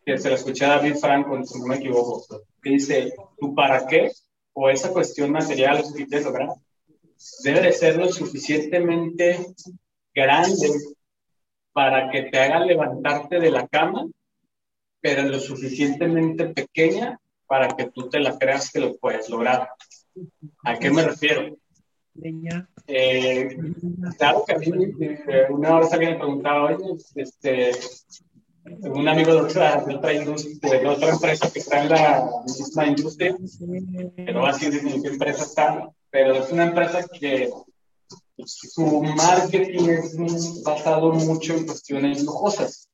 que 0.05 0.19
se 0.19 0.29
la 0.29 0.37
escuché 0.37 0.65
a 0.65 0.77
David 0.77 0.97
Franco, 0.97 1.43
si 1.45 1.59
no 1.59 1.67
me 1.67 1.77
equivoco, 1.77 2.25
que 2.63 2.71
dice, 2.71 3.13
¿tu 3.39 3.55
para 3.55 3.87
qué? 3.87 4.11
O 4.53 4.69
esa 4.69 4.93
cuestión 4.93 5.33
material 5.33 5.83
que 5.97 6.07
quieres 6.07 6.27
lograr, 6.27 6.51
debe 7.43 7.63
de 7.63 7.73
ser 7.73 7.97
lo 7.97 8.09
suficientemente 8.13 9.47
grande 10.15 10.71
para 11.73 12.11
que 12.11 12.25
te 12.25 12.39
haga 12.39 12.61
levantarte 12.61 13.41
de 13.41 13.51
la 13.51 13.67
cama, 13.67 14.07
pero 15.05 15.23
lo 15.25 15.39
suficientemente 15.39 16.47
pequeña 16.47 17.21
para 17.47 17.69
que 17.77 17.91
tú 17.91 18.09
te 18.09 18.21
la 18.21 18.39
creas 18.39 18.73
que 18.73 18.81
lo 18.81 18.97
puedes 18.97 19.29
lograr. 19.29 19.69
¿A 20.65 20.79
qué 20.79 20.91
me 20.91 21.03
refiero? 21.03 21.59
Eh, 22.87 23.55
claro 24.17 24.45
que 24.47 24.55
a 24.55 24.59
mí 24.59 24.67
eh, 25.01 25.47
una 25.51 25.79
vez 25.79 25.93
alguien 25.93 26.13
me 26.13 26.17
preguntaba, 26.17 26.75
oye, 26.75 26.97
este, 27.17 27.73
un 28.65 29.07
amigo 29.07 29.35
de 29.35 29.41
otra, 29.43 29.85
de 29.85 29.95
otra, 29.95 30.15
industria, 30.15 30.81
de 30.81 30.87
otra 30.87 31.11
empresa 31.11 31.51
que 31.53 31.59
está 31.59 31.83
en 31.83 31.91
la 31.91 32.27
misma 32.47 32.87
industria, 32.87 33.37
que 34.17 34.33
no 34.33 34.41
va 34.41 34.49
a 34.49 34.53
decir 34.55 34.73
en 34.75 35.03
qué 35.03 35.09
empresa 35.09 35.43
está, 35.45 35.91
pero 36.09 36.37
es 36.37 36.51
una 36.51 36.65
empresa 36.69 37.07
que 37.09 37.51
su 38.47 39.03
marketing 39.03 39.87
es 39.91 40.63
basado 40.63 41.13
mucho 41.13 41.53
en 41.53 41.67
cuestiones 41.67 42.23
lujosas. 42.23 42.89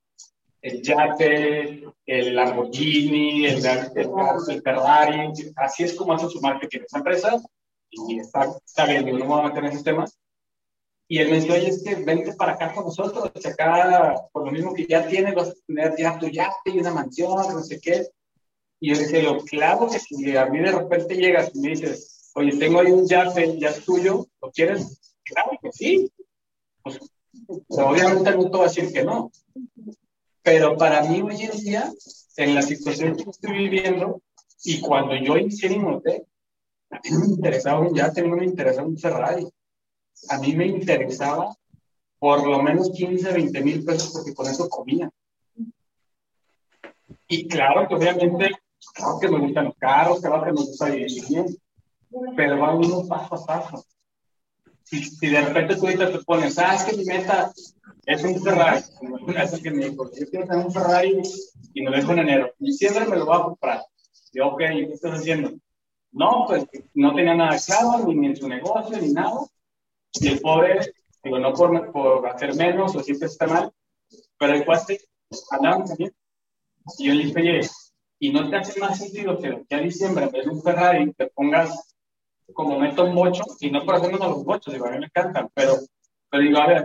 El 0.63 0.83
yate, 0.83 1.85
el 2.07 2.35
Lamborghini, 2.35 3.47
el, 3.47 3.65
el, 3.65 4.63
Ferrari, 4.63 5.33
así 5.57 5.85
es 5.85 5.95
como 5.95 6.13
hace 6.13 6.29
su 6.29 6.41
marketing 6.41 6.81
esa 6.85 6.99
empresa 6.99 7.41
y 7.91 8.19
está, 8.19 8.47
está 8.65 8.87
bien, 8.87 9.07
no 9.07 9.15
me 9.15 9.25
voy 9.25 9.41
a 9.41 9.49
meter 9.49 9.65
en 9.65 9.71
esos 9.71 9.85
temas, 9.85 10.19
y 11.13 11.19
él 11.19 11.29
me 11.29 11.41
dice, 11.41 11.51
oye, 11.51 11.69
es 11.71 11.83
que 11.83 11.97
vente 11.97 12.35
para 12.35 12.53
acá 12.53 12.73
con 12.73 12.85
nosotros, 12.85 13.33
acá, 13.45 14.15
por 14.31 14.47
lo 14.47 14.53
mismo 14.53 14.73
que 14.73 14.87
ya 14.87 15.09
tienes, 15.09 15.35
vas 15.35 15.49
a 15.49 15.55
tener 15.67 15.93
ya 15.99 16.17
tu 16.17 16.29
yate 16.29 16.71
y 16.71 16.79
una 16.79 16.93
mansión, 16.93 17.33
no 17.33 17.63
sé 17.65 17.81
qué. 17.81 18.07
Y 18.79 18.95
yo 18.95 19.01
dije, 19.01 19.21
lo 19.25 19.41
claro 19.41 19.89
que 19.91 19.99
si 19.99 20.37
a 20.37 20.47
mí 20.47 20.61
de 20.61 20.71
repente 20.71 21.17
llegas 21.17 21.51
y 21.53 21.59
me 21.59 21.71
dices, 21.71 22.31
oye, 22.37 22.57
tengo 22.57 22.79
ahí 22.79 22.93
un 22.93 23.09
yate, 23.09 23.59
ya 23.59 23.71
es 23.71 23.85
tuyo, 23.85 24.25
¿lo 24.41 24.53
quieres? 24.53 25.01
Claro 25.25 25.51
que 25.61 25.73
sí. 25.73 26.13
Pues, 26.85 27.01
obviamente 27.71 28.31
no 28.31 28.45
te 28.45 28.49
voy 28.51 28.61
a 28.61 28.69
decir 28.69 28.93
que 28.93 29.03
no. 29.03 29.33
Pero 30.51 30.77
para 30.77 31.05
mí 31.05 31.23
hoy 31.23 31.43
en 31.43 31.59
día, 31.61 31.93
en 32.37 32.57
la 32.57 32.63
situación 32.63 33.15
que 33.15 33.31
estoy 33.31 33.53
viviendo, 33.53 34.21
y 34.65 34.81
cuando 34.81 35.15
yo 35.15 35.37
inicié 35.37 35.73
en 35.73 35.85
hotel, 35.85 36.27
a 36.91 36.99
mí 37.05 37.11
me 37.19 37.27
interesaba 37.27 37.79
un 37.79 37.95
yate, 37.95 38.23
no 38.23 38.35
me 38.35 38.47
interesaba 38.47 38.89
un 38.89 38.99
Ferrari 38.99 39.47
a 40.29 40.39
mí 40.39 40.57
me 40.57 40.67
interesaba 40.67 41.57
por 42.19 42.45
lo 42.45 42.61
menos 42.61 42.91
15, 42.91 43.33
20 43.33 43.61
mil 43.63 43.85
pesos 43.85 44.11
porque 44.13 44.35
con 44.35 44.49
eso 44.49 44.69
comía. 44.69 45.09
Y 47.29 47.47
claro 47.47 47.87
que 47.87 47.95
obviamente, 47.95 48.51
claro 48.93 49.21
que 49.21 49.29
me 49.29 49.39
gustan 49.39 49.67
los 49.67 49.77
carros, 49.77 50.21
claro 50.21 50.45
que 50.45 50.53
me 50.53 50.63
gusta 50.63 50.87
vivir 50.87 51.29
bien, 51.29 51.47
pero 52.37 52.59
va 52.59 52.75
uno 52.75 53.07
paso 53.07 53.37
a 53.37 53.47
paso. 53.47 53.85
Si, 54.91 55.05
si 55.05 55.29
de 55.29 55.41
repente 55.41 55.77
tú 55.77 55.87
ahorita 55.87 56.11
te 56.11 56.19
pones, 56.25 56.59
ah, 56.59 56.75
es 56.75 56.83
que 56.83 56.97
mi 56.97 57.05
meta 57.05 57.53
es 58.07 58.25
un 58.25 58.43
Ferrari, 58.43 58.83
es 59.37 59.63
que 59.63 59.71
me 59.71 59.89
dijo, 59.89 60.11
yo 60.13 60.27
quiero 60.29 60.47
tener 60.49 60.67
un 60.67 60.73
Ferrari 60.73 61.23
y 61.75 61.83
me 61.83 61.97
dejo 61.97 62.11
en 62.11 62.19
enero, 62.19 62.53
y 62.59 62.73
siempre 62.73 63.07
me 63.07 63.17
lo 63.17 63.27
voy 63.27 63.37
a 63.37 63.45
comprar. 63.45 63.85
Y 64.33 64.41
ok, 64.41 64.59
¿qué 64.59 64.91
estás 64.93 65.21
haciendo? 65.21 65.53
No, 66.11 66.45
pues 66.49 66.67
no 66.95 67.15
tenía 67.15 67.37
nada 67.37 67.57
claro, 67.65 68.05
ni 68.09 68.27
en 68.27 68.37
su 68.37 68.49
negocio, 68.49 69.01
ni 69.01 69.13
nada. 69.13 69.47
Y 70.15 70.27
el 70.27 70.41
pobre, 70.41 70.93
digo, 71.23 71.39
no 71.39 71.53
por, 71.53 71.93
por 71.93 72.27
hacer 72.27 72.57
menos 72.57 72.97
o 72.97 73.01
siempre 73.01 73.29
está 73.29 73.47
mal, 73.47 73.73
pero 74.37 74.55
el 74.55 74.65
cuate 74.65 74.99
andaba 75.53 75.85
también. 75.85 76.13
Y 76.99 77.07
yo 77.07 77.15
le 77.15 77.25
dije, 77.27 77.39
oye, 77.39 77.61
¿y 78.19 78.33
no 78.33 78.51
te 78.51 78.57
hace 78.57 78.81
más 78.81 78.99
sentido 78.99 79.39
que 79.39 79.63
ya 79.71 79.79
diciembre, 79.79 80.25
en 80.25 80.33
vez 80.33 80.45
de 80.47 80.51
un 80.51 80.63
Ferrari, 80.63 81.13
te 81.13 81.29
pongas 81.29 81.90
como 82.53 82.79
meto 82.79 83.05
un 83.05 83.15
bocho? 83.15 83.43
Y 83.61 83.71
no 83.71 83.85
por 83.85 83.97
hacernos 83.97 84.21
los 84.21 84.45
bochos, 84.45 84.73
digo, 84.73 84.87
a 84.87 84.93
mí 84.93 84.99
me 84.99 85.07
encantan, 85.07 85.49
pero, 85.55 85.75
pero 86.31 86.43
digo, 86.43 86.59
a 86.59 86.67
ver, 86.67 86.85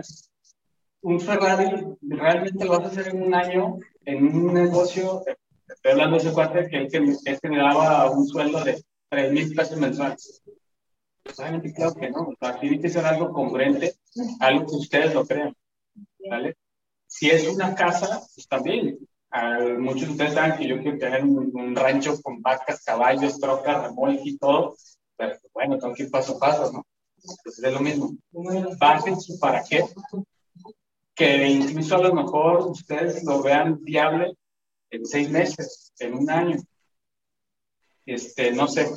un 1.02 1.20
Ferrari 1.20 1.84
realmente 2.02 2.64
lo 2.64 2.72
vas 2.72 2.84
a 2.84 2.86
hacer 2.88 3.08
en 3.08 3.22
un 3.22 3.34
año, 3.34 3.78
en 4.04 4.26
un 4.26 4.54
negocio, 4.54 5.22
estoy 5.68 5.92
hablando 5.92 6.16
de 6.16 6.22
ese 6.22 6.32
cuate 6.32 6.68
que 6.68 6.78
él, 6.78 7.18
me 7.42 7.58
daba 7.58 8.10
un 8.10 8.26
sueldo 8.26 8.64
de 8.64 8.82
3 9.08 9.32
mil 9.32 9.54
pesos 9.54 9.78
mensuales. 9.78 10.42
Obviamente, 11.38 11.72
claro 11.72 11.94
que 11.94 12.10
no. 12.10 12.20
O 12.20 12.34
sea, 12.38 12.58
tiene 12.58 12.80
que 12.80 12.88
ser 12.88 13.04
algo 13.04 13.32
congruente, 13.32 13.94
algo 14.40 14.66
que 14.66 14.76
ustedes 14.76 15.14
lo 15.14 15.26
crean. 15.26 15.54
¿Vale? 16.28 16.56
Si 17.06 17.30
es 17.30 17.48
una 17.48 17.74
casa, 17.74 18.20
pues 18.34 18.48
también. 18.48 18.98
muchos 19.78 20.06
de 20.06 20.12
ustedes 20.12 20.34
saben 20.34 20.58
que 20.58 20.68
yo 20.68 20.80
quiero 20.80 20.98
tener 20.98 21.24
un, 21.24 21.74
rancho 21.74 22.20
con 22.22 22.42
vacas, 22.42 22.84
caballos, 22.84 23.38
trocas, 23.38 23.84
remolque 23.84 24.30
y 24.30 24.38
todo. 24.38 24.76
Pero 25.16 25.36
bueno, 25.52 25.78
tengo 25.78 25.94
que 25.94 26.04
ir 26.04 26.10
paso 26.10 26.36
a 26.36 26.38
paso, 26.38 26.72
¿no? 26.72 26.86
Entonces 27.16 27.64
es 27.64 27.72
lo 27.72 27.80
mismo. 27.80 28.16
Bajen 28.78 29.20
su 29.20 29.38
para 29.38 29.64
qué 29.64 29.84
que 31.16 31.48
incluso 31.48 31.96
a 31.96 32.02
lo 32.02 32.14
mejor 32.14 32.66
ustedes 32.66 33.24
lo 33.24 33.42
vean 33.42 33.82
viable 33.82 34.36
en 34.90 35.06
seis 35.06 35.30
meses, 35.30 35.92
en 35.98 36.14
un 36.14 36.30
año. 36.30 36.58
Este, 38.04 38.52
no 38.52 38.68
sé, 38.68 38.90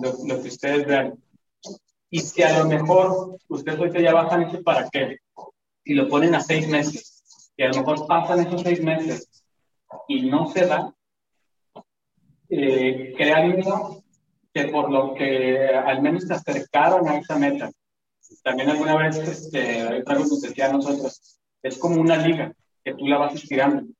lo, 0.00 0.14
lo 0.24 0.40
que 0.40 0.48
ustedes 0.48 0.86
vean. 0.86 1.18
Y 2.10 2.20
si 2.20 2.42
a 2.44 2.60
lo 2.60 2.66
mejor 2.66 3.36
ustedes 3.48 3.76
ahorita 3.76 4.00
ya 4.00 4.14
bajan 4.14 4.42
ese 4.42 4.62
para 4.62 4.88
qué 4.88 5.18
y 5.82 5.94
lo 5.94 6.08
ponen 6.08 6.36
a 6.36 6.40
seis 6.40 6.68
meses, 6.68 7.50
y 7.56 7.64
a 7.64 7.68
lo 7.68 7.80
mejor 7.80 8.06
pasan 8.06 8.46
esos 8.46 8.62
seis 8.62 8.80
meses 8.80 9.28
y 10.06 10.30
no 10.30 10.50
se 10.52 10.66
da, 10.66 10.94
eh, 12.48 13.14
créanme 13.16 13.64
que 14.54 14.68
por 14.68 14.90
lo 14.90 15.14
que 15.14 15.68
al 15.68 16.00
menos 16.00 16.28
te 16.28 16.34
acercaron 16.34 17.08
a 17.08 17.18
esa 17.18 17.36
meta. 17.36 17.72
También 18.44 18.70
alguna 18.70 18.96
vez, 18.96 19.16
este, 19.16 19.84
vez 19.84 20.06
nos 20.06 20.40
decía 20.40 20.66
a 20.66 20.72
nosotros, 20.72 21.40
es 21.60 21.76
como 21.76 22.00
una 22.00 22.16
liga 22.16 22.54
que 22.84 22.94
tú 22.94 23.06
la 23.08 23.18
vas 23.18 23.34
estirando. 23.34 23.92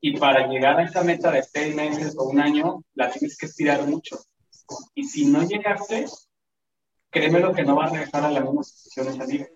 Y 0.00 0.16
para 0.16 0.46
llegar 0.46 0.78
a 0.78 0.84
esa 0.84 1.02
meta 1.02 1.32
de 1.32 1.42
seis 1.42 1.74
meses 1.74 2.14
o 2.16 2.28
un 2.28 2.40
año, 2.40 2.84
la 2.94 3.10
tienes 3.10 3.36
que 3.36 3.46
estirar 3.46 3.84
mucho. 3.84 4.20
Y 4.94 5.02
si 5.04 5.26
no 5.26 5.42
llegaste, 5.42 6.06
créeme 7.10 7.40
lo 7.40 7.52
que 7.52 7.64
no 7.64 7.74
va 7.74 7.86
a 7.86 7.90
regresar 7.90 8.24
a 8.24 8.30
la 8.30 8.40
misma 8.40 8.62
situación 8.62 9.08
esa 9.08 9.24
liga. 9.24 9.48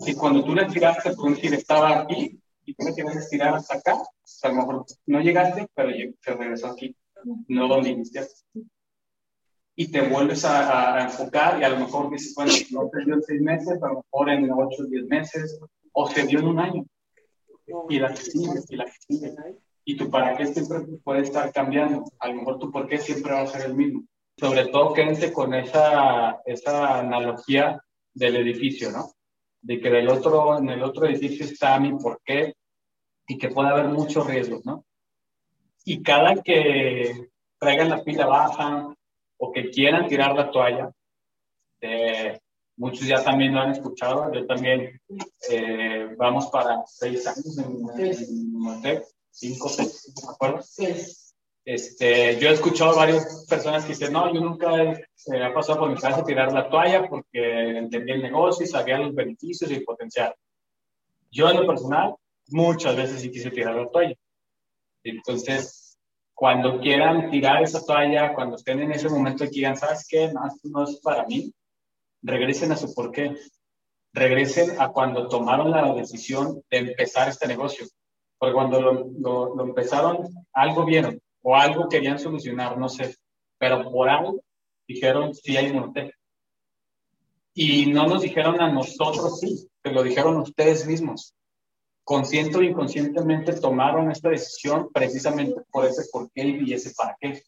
Si 0.00 0.14
cuando 0.14 0.44
tú 0.44 0.54
la 0.54 0.62
estiraste, 0.62 1.14
tú 1.14 1.26
decir 1.28 1.54
estaba 1.54 2.00
aquí 2.00 2.40
y 2.64 2.74
tú 2.74 2.84
me 2.84 2.92
tienes 2.92 3.12
que 3.12 3.20
estirar 3.20 3.54
hasta 3.54 3.76
acá, 3.76 3.98
pues, 4.20 4.40
a 4.42 4.48
lo 4.48 4.54
mejor 4.54 4.86
no 5.06 5.20
llegaste, 5.20 5.68
pero 5.74 5.90
se 6.20 6.34
regresó 6.34 6.68
aquí, 6.68 6.96
no 7.46 7.68
donde 7.68 7.90
iniciaste. 7.90 8.42
Y 9.80 9.92
te 9.92 10.00
vuelves 10.08 10.44
a, 10.44 10.96
a, 10.96 11.04
enfocar 11.04 11.60
y 11.60 11.64
a 11.64 11.68
lo 11.68 11.78
mejor 11.78 12.10
dices, 12.10 12.34
bueno, 12.34 12.52
no 12.72 12.90
te 12.90 13.04
dio 13.04 13.14
en 13.14 13.22
seis 13.22 13.40
meses, 13.40 13.82
a 13.82 13.88
lo 13.88 14.02
mejor 14.02 14.30
en 14.30 14.50
ocho 14.50 14.82
o 14.82 14.86
diez 14.86 15.06
meses, 15.06 15.60
o 15.92 16.08
se 16.08 16.26
dio 16.26 16.40
en 16.40 16.48
un 16.48 16.58
año. 16.58 16.84
Y 17.88 17.98
la 18.00 18.08
que 18.12 18.22
sigue, 18.22 18.60
y 18.68 18.76
la 18.76 18.84
que 18.86 18.98
sigue. 19.06 19.34
Y 19.84 19.96
tu 19.96 20.10
para 20.10 20.36
qué 20.36 20.46
siempre 20.46 20.80
puede 21.04 21.20
estar 21.20 21.52
cambiando. 21.52 22.04
A 22.18 22.28
lo 22.28 22.34
mejor 22.34 22.58
tu 22.58 22.72
por 22.72 22.88
qué 22.88 22.98
siempre 22.98 23.32
va 23.32 23.42
a 23.42 23.46
ser 23.46 23.66
el 23.66 23.74
mismo 23.74 24.02
sobre 24.38 24.66
todo 24.66 24.92
quédense 24.92 25.32
con 25.32 25.52
esa, 25.52 26.40
esa 26.44 27.00
analogía 27.00 27.82
del 28.14 28.36
edificio, 28.36 28.92
¿no? 28.92 29.10
De 29.60 29.80
que 29.80 29.90
del 29.90 30.08
otro, 30.08 30.58
en 30.58 30.68
el 30.68 30.82
otro 30.82 31.06
edificio 31.06 31.44
está 31.44 31.78
mi 31.80 31.92
porqué 31.98 32.54
y 33.26 33.36
que 33.36 33.48
puede 33.48 33.70
haber 33.70 33.86
muchos 33.88 34.26
riesgos, 34.26 34.64
¿no? 34.64 34.84
Y 35.84 36.02
cada 36.02 36.36
que 36.42 37.30
traigan 37.58 37.90
la 37.90 38.04
pila 38.04 38.26
baja 38.26 38.94
o 39.38 39.52
que 39.52 39.70
quieran 39.70 40.06
tirar 40.06 40.34
la 40.34 40.50
toalla, 40.50 40.90
eh, 41.80 42.38
muchos 42.76 43.06
ya 43.06 43.22
también 43.22 43.54
lo 43.54 43.60
han 43.60 43.72
escuchado, 43.72 44.32
yo 44.32 44.46
también 44.46 45.00
eh, 45.50 46.14
vamos 46.16 46.46
para 46.48 46.84
seis 46.86 47.26
años 47.26 47.58
en, 47.58 48.84
en, 48.84 49.02
cinco, 49.30 49.68
seis, 49.68 50.12
¿me 50.22 50.32
acuerdo? 50.32 50.60
Este, 51.64 52.38
yo 52.40 52.48
he 52.48 52.52
escuchado 52.54 52.96
varias 52.96 53.44
personas 53.46 53.84
que 53.84 53.90
dicen, 53.90 54.10
no, 54.10 54.32
yo 54.32 54.40
nunca 54.40 54.70
se 55.14 55.32
me 55.32 55.44
ha 55.44 55.52
pasado 55.52 55.80
por 55.80 55.90
mi 55.90 55.96
cabeza 55.96 56.24
tirar 56.24 56.50
la 56.50 56.70
toalla 56.70 57.06
porque 57.06 57.76
entendí 57.76 58.12
el 58.12 58.22
negocio 58.22 58.64
y 58.64 58.68
sabía 58.68 58.96
los 58.96 59.14
beneficios 59.14 59.70
y 59.70 59.74
el 59.74 59.84
potencial. 59.84 60.34
Yo 61.30 61.50
en 61.50 61.56
lo 61.56 61.66
personal, 61.66 62.14
muchas 62.46 62.96
veces 62.96 63.20
sí 63.20 63.30
quise 63.30 63.50
tirar 63.50 63.74
la 63.74 63.86
toalla. 63.86 64.14
Entonces, 65.04 65.77
cuando 66.38 66.78
quieran 66.78 67.32
tirar 67.32 67.64
esa 67.64 67.84
toalla, 67.84 68.32
cuando 68.32 68.54
estén 68.54 68.80
en 68.80 68.92
ese 68.92 69.08
momento 69.08 69.42
y 69.42 69.48
digan, 69.48 69.76
¿sabes 69.76 70.06
qué? 70.08 70.32
No, 70.32 70.46
esto 70.46 70.68
no 70.68 70.84
es 70.84 71.00
para 71.00 71.26
mí, 71.26 71.52
regresen 72.22 72.70
a 72.70 72.76
su 72.76 72.94
porqué. 72.94 73.34
Regresen 74.12 74.80
a 74.80 74.90
cuando 74.90 75.26
tomaron 75.26 75.72
la 75.72 75.92
decisión 75.94 76.62
de 76.70 76.78
empezar 76.78 77.28
este 77.28 77.48
negocio. 77.48 77.88
Porque 78.38 78.54
cuando 78.54 78.80
lo, 78.80 78.92
lo, 79.18 79.56
lo 79.56 79.64
empezaron, 79.64 80.28
algo 80.52 80.84
vieron 80.84 81.20
o 81.42 81.56
algo 81.56 81.88
querían 81.88 82.20
solucionar, 82.20 82.78
no 82.78 82.88
sé, 82.88 83.16
pero 83.58 83.90
por 83.90 84.08
algo 84.08 84.40
dijeron 84.86 85.34
sí 85.34 85.56
hay 85.56 85.72
monte. 85.72 86.14
Y 87.52 87.86
no 87.86 88.06
nos 88.06 88.22
dijeron 88.22 88.60
a 88.60 88.70
nosotros 88.70 89.40
sí, 89.40 89.68
que 89.82 89.90
lo 89.90 90.04
dijeron 90.04 90.36
ustedes 90.36 90.86
mismos. 90.86 91.34
Consciente 92.08 92.56
o 92.56 92.62
inconscientemente 92.62 93.52
tomaron 93.60 94.10
esta 94.10 94.30
decisión 94.30 94.88
precisamente 94.90 95.60
por 95.70 95.84
ese 95.84 96.08
por 96.10 96.30
qué 96.32 96.42
y 96.42 96.72
ese 96.72 96.94
para 96.94 97.14
qué. 97.20 97.42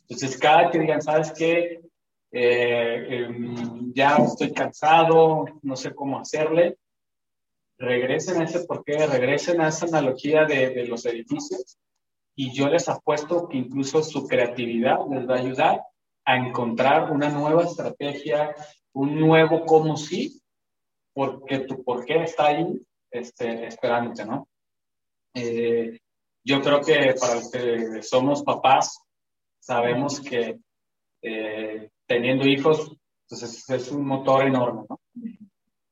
Entonces, 0.00 0.38
cada 0.38 0.70
que 0.70 0.78
digan, 0.78 1.02
¿sabes 1.02 1.30
qué? 1.32 1.82
Eh, 2.32 3.06
em, 3.10 3.92
ya 3.92 4.16
estoy 4.16 4.54
cansado, 4.54 5.44
no 5.60 5.76
sé 5.76 5.94
cómo 5.94 6.18
hacerle, 6.18 6.78
regresen 7.76 8.40
a 8.40 8.44
ese 8.44 8.60
por 8.60 8.82
qué, 8.82 9.06
regresen 9.06 9.60
a 9.60 9.68
esa 9.68 9.84
analogía 9.84 10.46
de, 10.46 10.70
de 10.70 10.86
los 10.86 11.04
edificios 11.04 11.76
y 12.34 12.54
yo 12.54 12.70
les 12.70 12.88
apuesto 12.88 13.46
que 13.46 13.58
incluso 13.58 14.02
su 14.02 14.26
creatividad 14.26 15.00
les 15.10 15.28
va 15.28 15.34
a 15.34 15.40
ayudar 15.40 15.82
a 16.24 16.38
encontrar 16.38 17.12
una 17.12 17.28
nueva 17.28 17.64
estrategia, 17.64 18.56
un 18.94 19.20
nuevo 19.20 19.66
cómo 19.66 19.98
sí, 19.98 20.40
porque 21.12 21.58
tu 21.58 21.84
por 21.84 22.06
qué 22.06 22.22
está 22.22 22.46
ahí 22.46 22.80
este, 23.18 23.66
esperándote, 23.66 24.24
¿no? 24.24 24.48
Eh, 25.34 25.98
yo 26.44 26.62
creo 26.62 26.80
que 26.80 27.14
para 27.20 27.34
los 27.36 27.50
que 27.50 28.02
somos 28.02 28.42
papás, 28.42 29.00
sabemos 29.58 30.20
que 30.20 30.58
eh, 31.22 31.90
teniendo 32.06 32.46
hijos, 32.46 32.96
pues 33.28 33.42
es, 33.42 33.68
es, 33.68 33.90
un 33.90 34.06
motor 34.06 34.46
enorme, 34.46 34.84
¿no? 34.88 35.00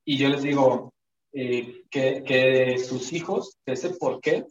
Y 0.04 0.16
yo 0.16 0.28
les 0.28 0.42
digo 0.42 0.92
eh, 1.32 1.82
que, 1.90 2.22
que 2.22 2.78
sus 2.78 3.12
hijos, 3.12 3.58
ese 3.66 3.90
por 3.90 4.20
qué, 4.20 4.46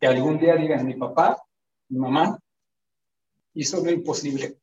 que 0.00 0.06
algún 0.06 0.38
día 0.38 0.56
digan, 0.56 0.86
mi 0.86 0.94
papá, 0.94 1.42
mi 1.88 1.98
mamá, 1.98 2.38
hizo 3.54 3.82
lo 3.82 3.90
imposible 3.90 4.58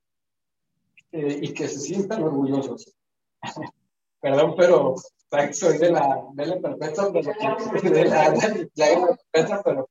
eh, 1.11 1.39
y 1.41 1.53
que 1.53 1.67
se 1.67 1.79
sientan 1.79 2.23
orgullosos. 2.23 2.93
Perdón, 4.21 4.55
pero 4.55 4.95
soy 5.53 5.77
de 5.77 5.91
la, 5.91 6.23
de 6.33 6.45
la 6.45 6.59
perpetua, 6.59 7.09
de 7.09 7.23
la, 7.23 7.33
de 7.81 8.05
la, 8.05 9.17
perpetua, 9.31 9.61
pero, 9.63 9.89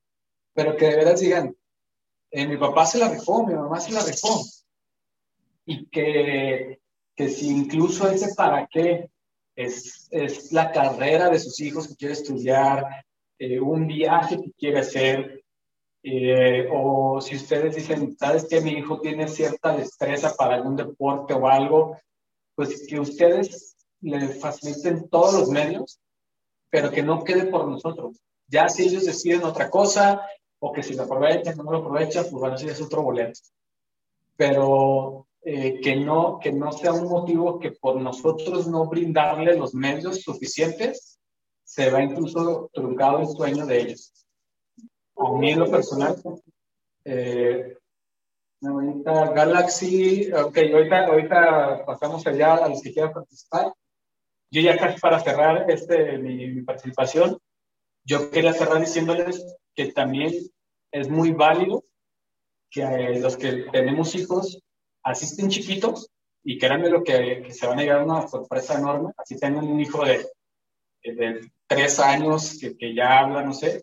pero 0.52 0.76
que 0.76 0.87
de 0.87 0.96
veras 0.96 1.20
digan, 1.20 1.54
eh, 2.30 2.46
mi 2.46 2.57
papá 2.57 2.87
se 2.87 2.98
la 2.98 3.09
rifó, 3.09 3.46
mi 3.46 3.54
mamá 3.54 3.80
se 3.80 3.92
la 3.92 4.02
rifó. 4.02 4.44
Y 5.66 5.87
que, 5.87 6.80
que 7.14 7.28
si 7.28 7.48
incluso 7.48 8.09
ese 8.11 8.35
para 8.35 8.66
qué 8.66 9.09
es, 9.57 10.09
es 10.11 10.52
la 10.52 10.72
carrera 10.72 11.30
de 11.30 11.38
sus 11.38 11.61
hijos 11.61 11.88
que 11.88 11.96
quiere 11.96 12.14
estudiar, 12.14 12.87
eh, 13.38 13.61
un 13.61 13.87
viaje 13.87 14.37
que 14.37 14.52
quiere 14.52 14.80
hacer, 14.80 15.44
eh, 16.02 16.68
o 16.72 17.20
si 17.20 17.37
ustedes 17.37 17.76
dicen, 17.76 18.16
sabes 18.18 18.46
que 18.46 18.61
mi 18.61 18.72
hijo 18.72 19.00
tiene 19.00 19.26
cierta 19.26 19.76
destreza 19.76 20.35
para 20.37 20.57
algún 20.57 20.76
deporte 20.76 21.35
o 21.35 21.48
algo, 21.48 21.96
pues 22.54 22.87
que 22.87 23.00
ustedes 23.00 23.74
le 24.05 24.29
faciliten 24.29 25.09
todos 25.09 25.35
los 25.35 25.49
medios, 25.49 26.01
pero 26.71 26.90
que 26.90 27.03
no 27.03 27.25
quede 27.25 27.47
por 27.47 27.67
nosotros. 27.67 28.21
Ya 28.49 28.69
si 28.69 28.85
ellos 28.85 29.07
deciden 29.07 29.45
otra 29.45 29.71
cosa, 29.71 30.21
o 30.59 30.73
que 30.73 30.83
si 30.83 30.95
lo 30.95 31.05
aprovechan, 31.05 31.57
no 31.57 31.64
lo 31.64 31.79
aprovechan, 31.79 32.25
pues 32.25 32.40
bueno, 32.40 32.57
ese 32.57 32.71
es 32.71 32.81
otro 32.81 33.03
boleto. 33.03 33.40
Pero 34.37 35.27
eh, 35.43 35.81
que, 35.81 35.97
no, 35.97 36.38
que 36.40 36.53
no 36.53 36.73
sea 36.73 36.93
un 36.93 37.09
motivo 37.09 37.59
que 37.59 37.73
por 37.73 38.01
nosotros 38.01 38.67
no 38.67 38.87
brindarle 38.87 39.57
los 39.57 39.75
medios 39.75 40.23
suficientes, 40.23 41.19
se 41.62 41.90
va 41.90 42.03
incluso 42.03 42.71
truncado 42.73 43.21
el 43.21 43.29
sueño 43.29 43.67
de 43.67 43.81
ellos. 43.81 44.12
A 45.17 45.33
mí 45.33 45.51
en 45.51 45.61
lo 45.61 45.71
personal, 45.71 46.17
eh, 47.05 47.77
ahorita 48.62 49.33
Galaxy, 49.33 50.33
ok, 50.33 50.57
ahorita, 50.73 51.07
ahorita 51.07 51.85
pasamos 51.87 52.27
allá 52.27 52.57
a 52.57 52.69
los 52.69 52.83
que 52.83 52.93
quieran 52.93 53.12
participar. 53.12 53.73
Yo 54.55 54.61
ya 54.61 54.77
casi 54.79 55.01
para 55.01 55.19
cerrar 55.19 55.69
este, 55.69 56.17
mi, 56.17 56.47
mi 56.47 56.62
participación, 56.62 57.38
yo 58.05 58.31
quería 58.31 58.53
cerrar 58.53 58.79
diciéndoles 58.79 59.45
que 59.75 59.87
también 59.90 60.33
es 60.93 61.09
muy 61.09 61.33
válido 61.33 61.85
que 62.71 62.83
eh, 62.83 63.19
los 63.19 63.37
que 63.37 63.64
tenemos 63.73 64.14
hijos 64.14 64.62
asisten 65.03 65.49
chiquitos 65.49 66.09
y 66.45 66.57
créanme 66.57 66.88
lo 66.88 67.03
que, 67.03 67.43
que 67.45 67.53
se 67.53 67.67
van 67.67 67.81
a 67.81 67.83
llegar 67.83 68.03
a 68.03 68.05
una 68.05 68.29
sorpresa 68.29 68.79
enorme. 68.79 69.12
Así 69.17 69.37
tengan 69.37 69.67
un 69.67 69.81
hijo 69.81 70.05
de, 70.05 70.25
de 71.03 71.51
tres 71.67 71.99
años 71.99 72.57
que, 72.61 72.77
que 72.77 72.95
ya 72.95 73.19
habla, 73.19 73.43
no 73.43 73.53
sé, 73.53 73.83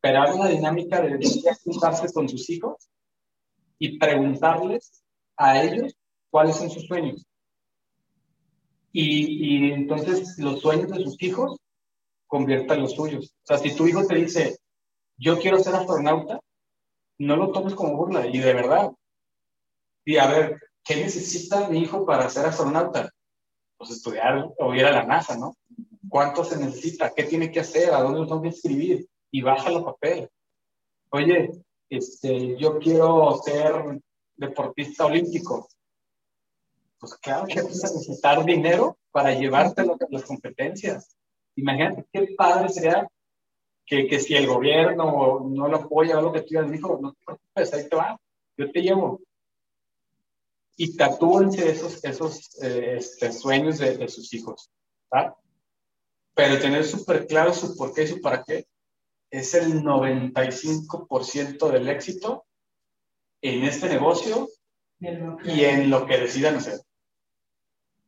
pero 0.00 0.22
hay 0.22 0.32
una 0.32 0.48
dinámica 0.48 1.02
de 1.02 1.18
juntarse 1.62 2.10
con 2.10 2.26
sus 2.26 2.48
hijos 2.48 2.88
y 3.78 3.98
preguntarles 3.98 5.04
a 5.36 5.62
ellos 5.62 5.94
cuáles 6.30 6.56
son 6.56 6.70
sus 6.70 6.86
sueños. 6.86 7.26
Y, 8.98 9.72
entonces 9.72 10.38
los 10.38 10.60
sueños 10.60 10.90
de 10.90 11.02
sus 11.04 11.22
hijos 11.22 11.58
conviertan 12.26 12.80
los 12.80 12.92
suyos. 12.92 13.34
O 13.42 13.46
sea, 13.46 13.58
si 13.58 13.74
tu 13.76 13.86
hijo 13.86 14.06
te 14.06 14.14
dice, 14.14 14.58
yo 15.18 15.38
quiero 15.38 15.58
ser 15.58 15.74
astronauta, 15.74 16.40
no 17.18 17.36
lo 17.36 17.52
tomes 17.52 17.74
como 17.74 17.96
burla, 17.96 18.26
y 18.26 18.38
de 18.38 18.54
verdad. 18.54 18.92
Y 20.04 20.16
a 20.16 20.26
ver, 20.28 20.60
¿qué 20.84 20.96
necesita 20.96 21.68
mi 21.68 21.80
hijo 21.80 22.06
para 22.06 22.30
ser 22.30 22.46
astronauta? 22.46 23.10
Pues 23.76 23.90
estudiar 23.90 24.48
o 24.58 24.74
ir 24.74 24.86
a 24.86 24.92
la 24.92 25.04
NASA, 25.04 25.36
¿no? 25.36 25.54
cuánto 26.08 26.44
se 26.44 26.56
necesita, 26.58 27.12
qué 27.14 27.24
tiene 27.24 27.50
que 27.50 27.60
hacer, 27.60 27.92
a 27.92 28.00
dónde 28.00 28.20
lo 28.20 28.26
tengo 28.26 28.44
escribir 28.44 29.06
y 29.30 29.42
bájalo 29.42 29.78
a 29.78 29.84
papel. 29.86 30.28
Oye, 31.10 31.50
este, 31.88 32.56
yo 32.56 32.78
quiero 32.78 33.38
ser 33.44 34.00
deportista 34.36 35.06
olímpico. 35.06 35.68
Pues 37.06 37.20
claro 37.20 37.46
que 37.46 37.62
vas 37.62 37.84
a 37.84 37.94
necesitar 37.94 38.44
dinero 38.44 38.98
para 39.12 39.32
llevarte 39.32 39.86
las 40.10 40.24
competencias. 40.24 41.16
Imagínate 41.54 42.04
qué 42.12 42.34
padre 42.36 42.68
sería 42.68 43.08
que, 43.84 44.08
que 44.08 44.18
si 44.18 44.34
el 44.34 44.48
gobierno 44.48 45.46
no 45.48 45.68
lo 45.68 45.76
apoya 45.76 46.18
o 46.18 46.22
lo 46.22 46.32
que 46.32 46.40
tú 46.40 46.48
digas, 46.48 46.68
dijo, 46.68 46.98
no 47.00 47.12
te 47.12 47.18
preocupes, 47.24 47.72
ahí 47.74 47.88
te 47.88 47.94
va, 47.94 48.20
yo 48.56 48.72
te 48.72 48.82
llevo. 48.82 49.20
Y 50.76 50.96
tatúense 50.96 51.70
esos, 51.70 52.04
esos 52.04 52.60
eh, 52.60 52.96
este, 52.96 53.32
sueños 53.32 53.78
de, 53.78 53.96
de, 53.98 54.08
sus 54.08 54.34
hijos. 54.34 54.68
¿va? 55.14 55.36
Pero 56.34 56.58
tener 56.58 56.84
súper 56.84 57.28
claro 57.28 57.54
su 57.54 57.76
por 57.76 57.94
qué 57.94 58.02
y 58.02 58.08
su 58.08 58.20
para 58.20 58.42
qué 58.42 58.66
es 59.30 59.54
el 59.54 59.80
95% 59.80 61.70
del 61.70 61.88
éxito 61.88 62.44
en 63.42 63.62
este 63.62 63.88
negocio 63.88 64.48
y 64.98 65.64
en 65.64 65.90
lo 65.90 66.06
que 66.06 66.18
decidan 66.18 66.56
hacer. 66.56 66.80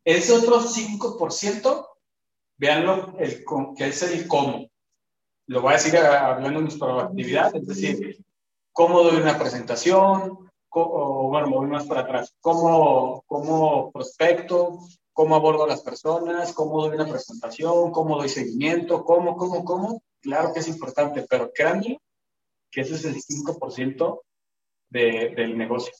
Ese 0.08 0.32
otro 0.32 0.62
5%, 0.62 1.86
veanlo, 2.56 3.14
que 3.76 3.88
es 3.88 4.02
el 4.04 4.26
cómo. 4.26 4.66
Lo 5.48 5.60
voy 5.60 5.74
a 5.74 5.76
decir 5.76 5.98
hablando 5.98 6.60
de 6.60 6.64
nuestra 6.64 6.86
proactividad, 6.86 7.54
es 7.54 7.66
decir, 7.66 8.24
cómo 8.72 9.02
doy 9.02 9.20
una 9.20 9.38
presentación, 9.38 10.48
o 10.70 11.28
bueno, 11.28 11.50
voy 11.50 11.66
más 11.66 11.84
para 11.84 12.00
atrás, 12.00 12.34
cómo, 12.40 13.22
cómo 13.26 13.92
prospecto, 13.92 14.78
cómo 15.12 15.36
abordo 15.36 15.64
a 15.64 15.68
las 15.68 15.82
personas, 15.82 16.54
cómo 16.54 16.80
doy 16.80 16.94
una 16.94 17.06
presentación, 17.06 17.92
cómo 17.92 18.16
doy 18.16 18.30
seguimiento, 18.30 19.04
cómo, 19.04 19.36
cómo, 19.36 19.62
cómo. 19.62 20.02
Claro 20.22 20.54
que 20.54 20.60
es 20.60 20.68
importante, 20.68 21.26
pero 21.28 21.52
créanme 21.52 22.00
que 22.70 22.80
ese 22.80 22.94
es 22.94 23.04
el 23.04 23.16
5% 23.16 24.22
de, 24.88 25.34
del 25.36 25.58
negocio. 25.58 25.92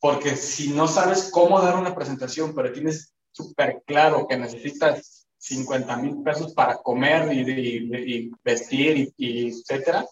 Porque 0.00 0.36
si 0.36 0.70
no 0.70 0.88
sabes 0.88 1.30
cómo 1.30 1.60
dar 1.60 1.76
una 1.76 1.94
presentación, 1.94 2.54
pero 2.54 2.72
tienes 2.72 3.12
súper 3.32 3.82
claro 3.86 4.26
que 4.26 4.36
necesitas 4.36 5.28
50 5.38 5.96
mil 5.96 6.22
pesos 6.22 6.52
para 6.54 6.76
comer 6.78 7.32
y, 7.32 7.40
y 7.40 8.30
vestir 8.42 9.12
y, 9.16 9.48
etcétera, 9.48 10.06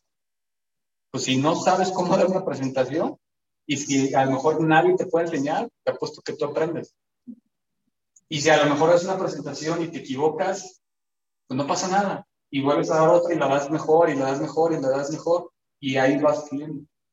pues 1.11 1.25
si 1.25 1.37
no 1.37 1.55
sabes 1.55 1.91
cómo 1.91 2.17
dar 2.17 2.27
una 2.27 2.45
presentación 2.45 3.19
y 3.67 3.77
si 3.77 4.15
a 4.15 4.25
lo 4.25 4.33
mejor 4.33 4.61
nadie 4.63 4.97
te 4.97 5.07
puede 5.07 5.27
enseñar, 5.27 5.69
te 5.85 5.93
apuesto 5.93 6.23
que 6.23 6.33
tú 6.33 6.47
aprendes. 6.47 6.95
Y 8.31 8.41
si 8.41 8.51
a 8.51 8.63
lo 8.63 8.71
mejor 8.71 8.95
es 8.95 9.05
una 9.05 9.19
presentación 9.19 9.83
y 9.83 9.89
te 9.89 9.99
equivocas, 9.99 10.83
pues 11.47 11.57
no 11.57 11.67
pasa 11.67 11.89
nada. 11.89 12.27
Y 12.51 12.63
vuelves 12.63 12.91
a 12.91 12.97
dar 12.97 13.09
otra 13.09 13.35
y 13.35 13.39
la 13.39 13.49
das 13.49 13.71
mejor 13.71 14.11
y 14.11 14.17
la 14.17 14.27
das 14.27 14.41
mejor 14.41 14.73
y 14.73 14.81
la 14.81 14.89
das 14.91 15.11
mejor 15.11 15.51
y 15.81 15.97
ahí 15.97 16.19
vas 16.19 16.49
fluyendo. 16.49 16.85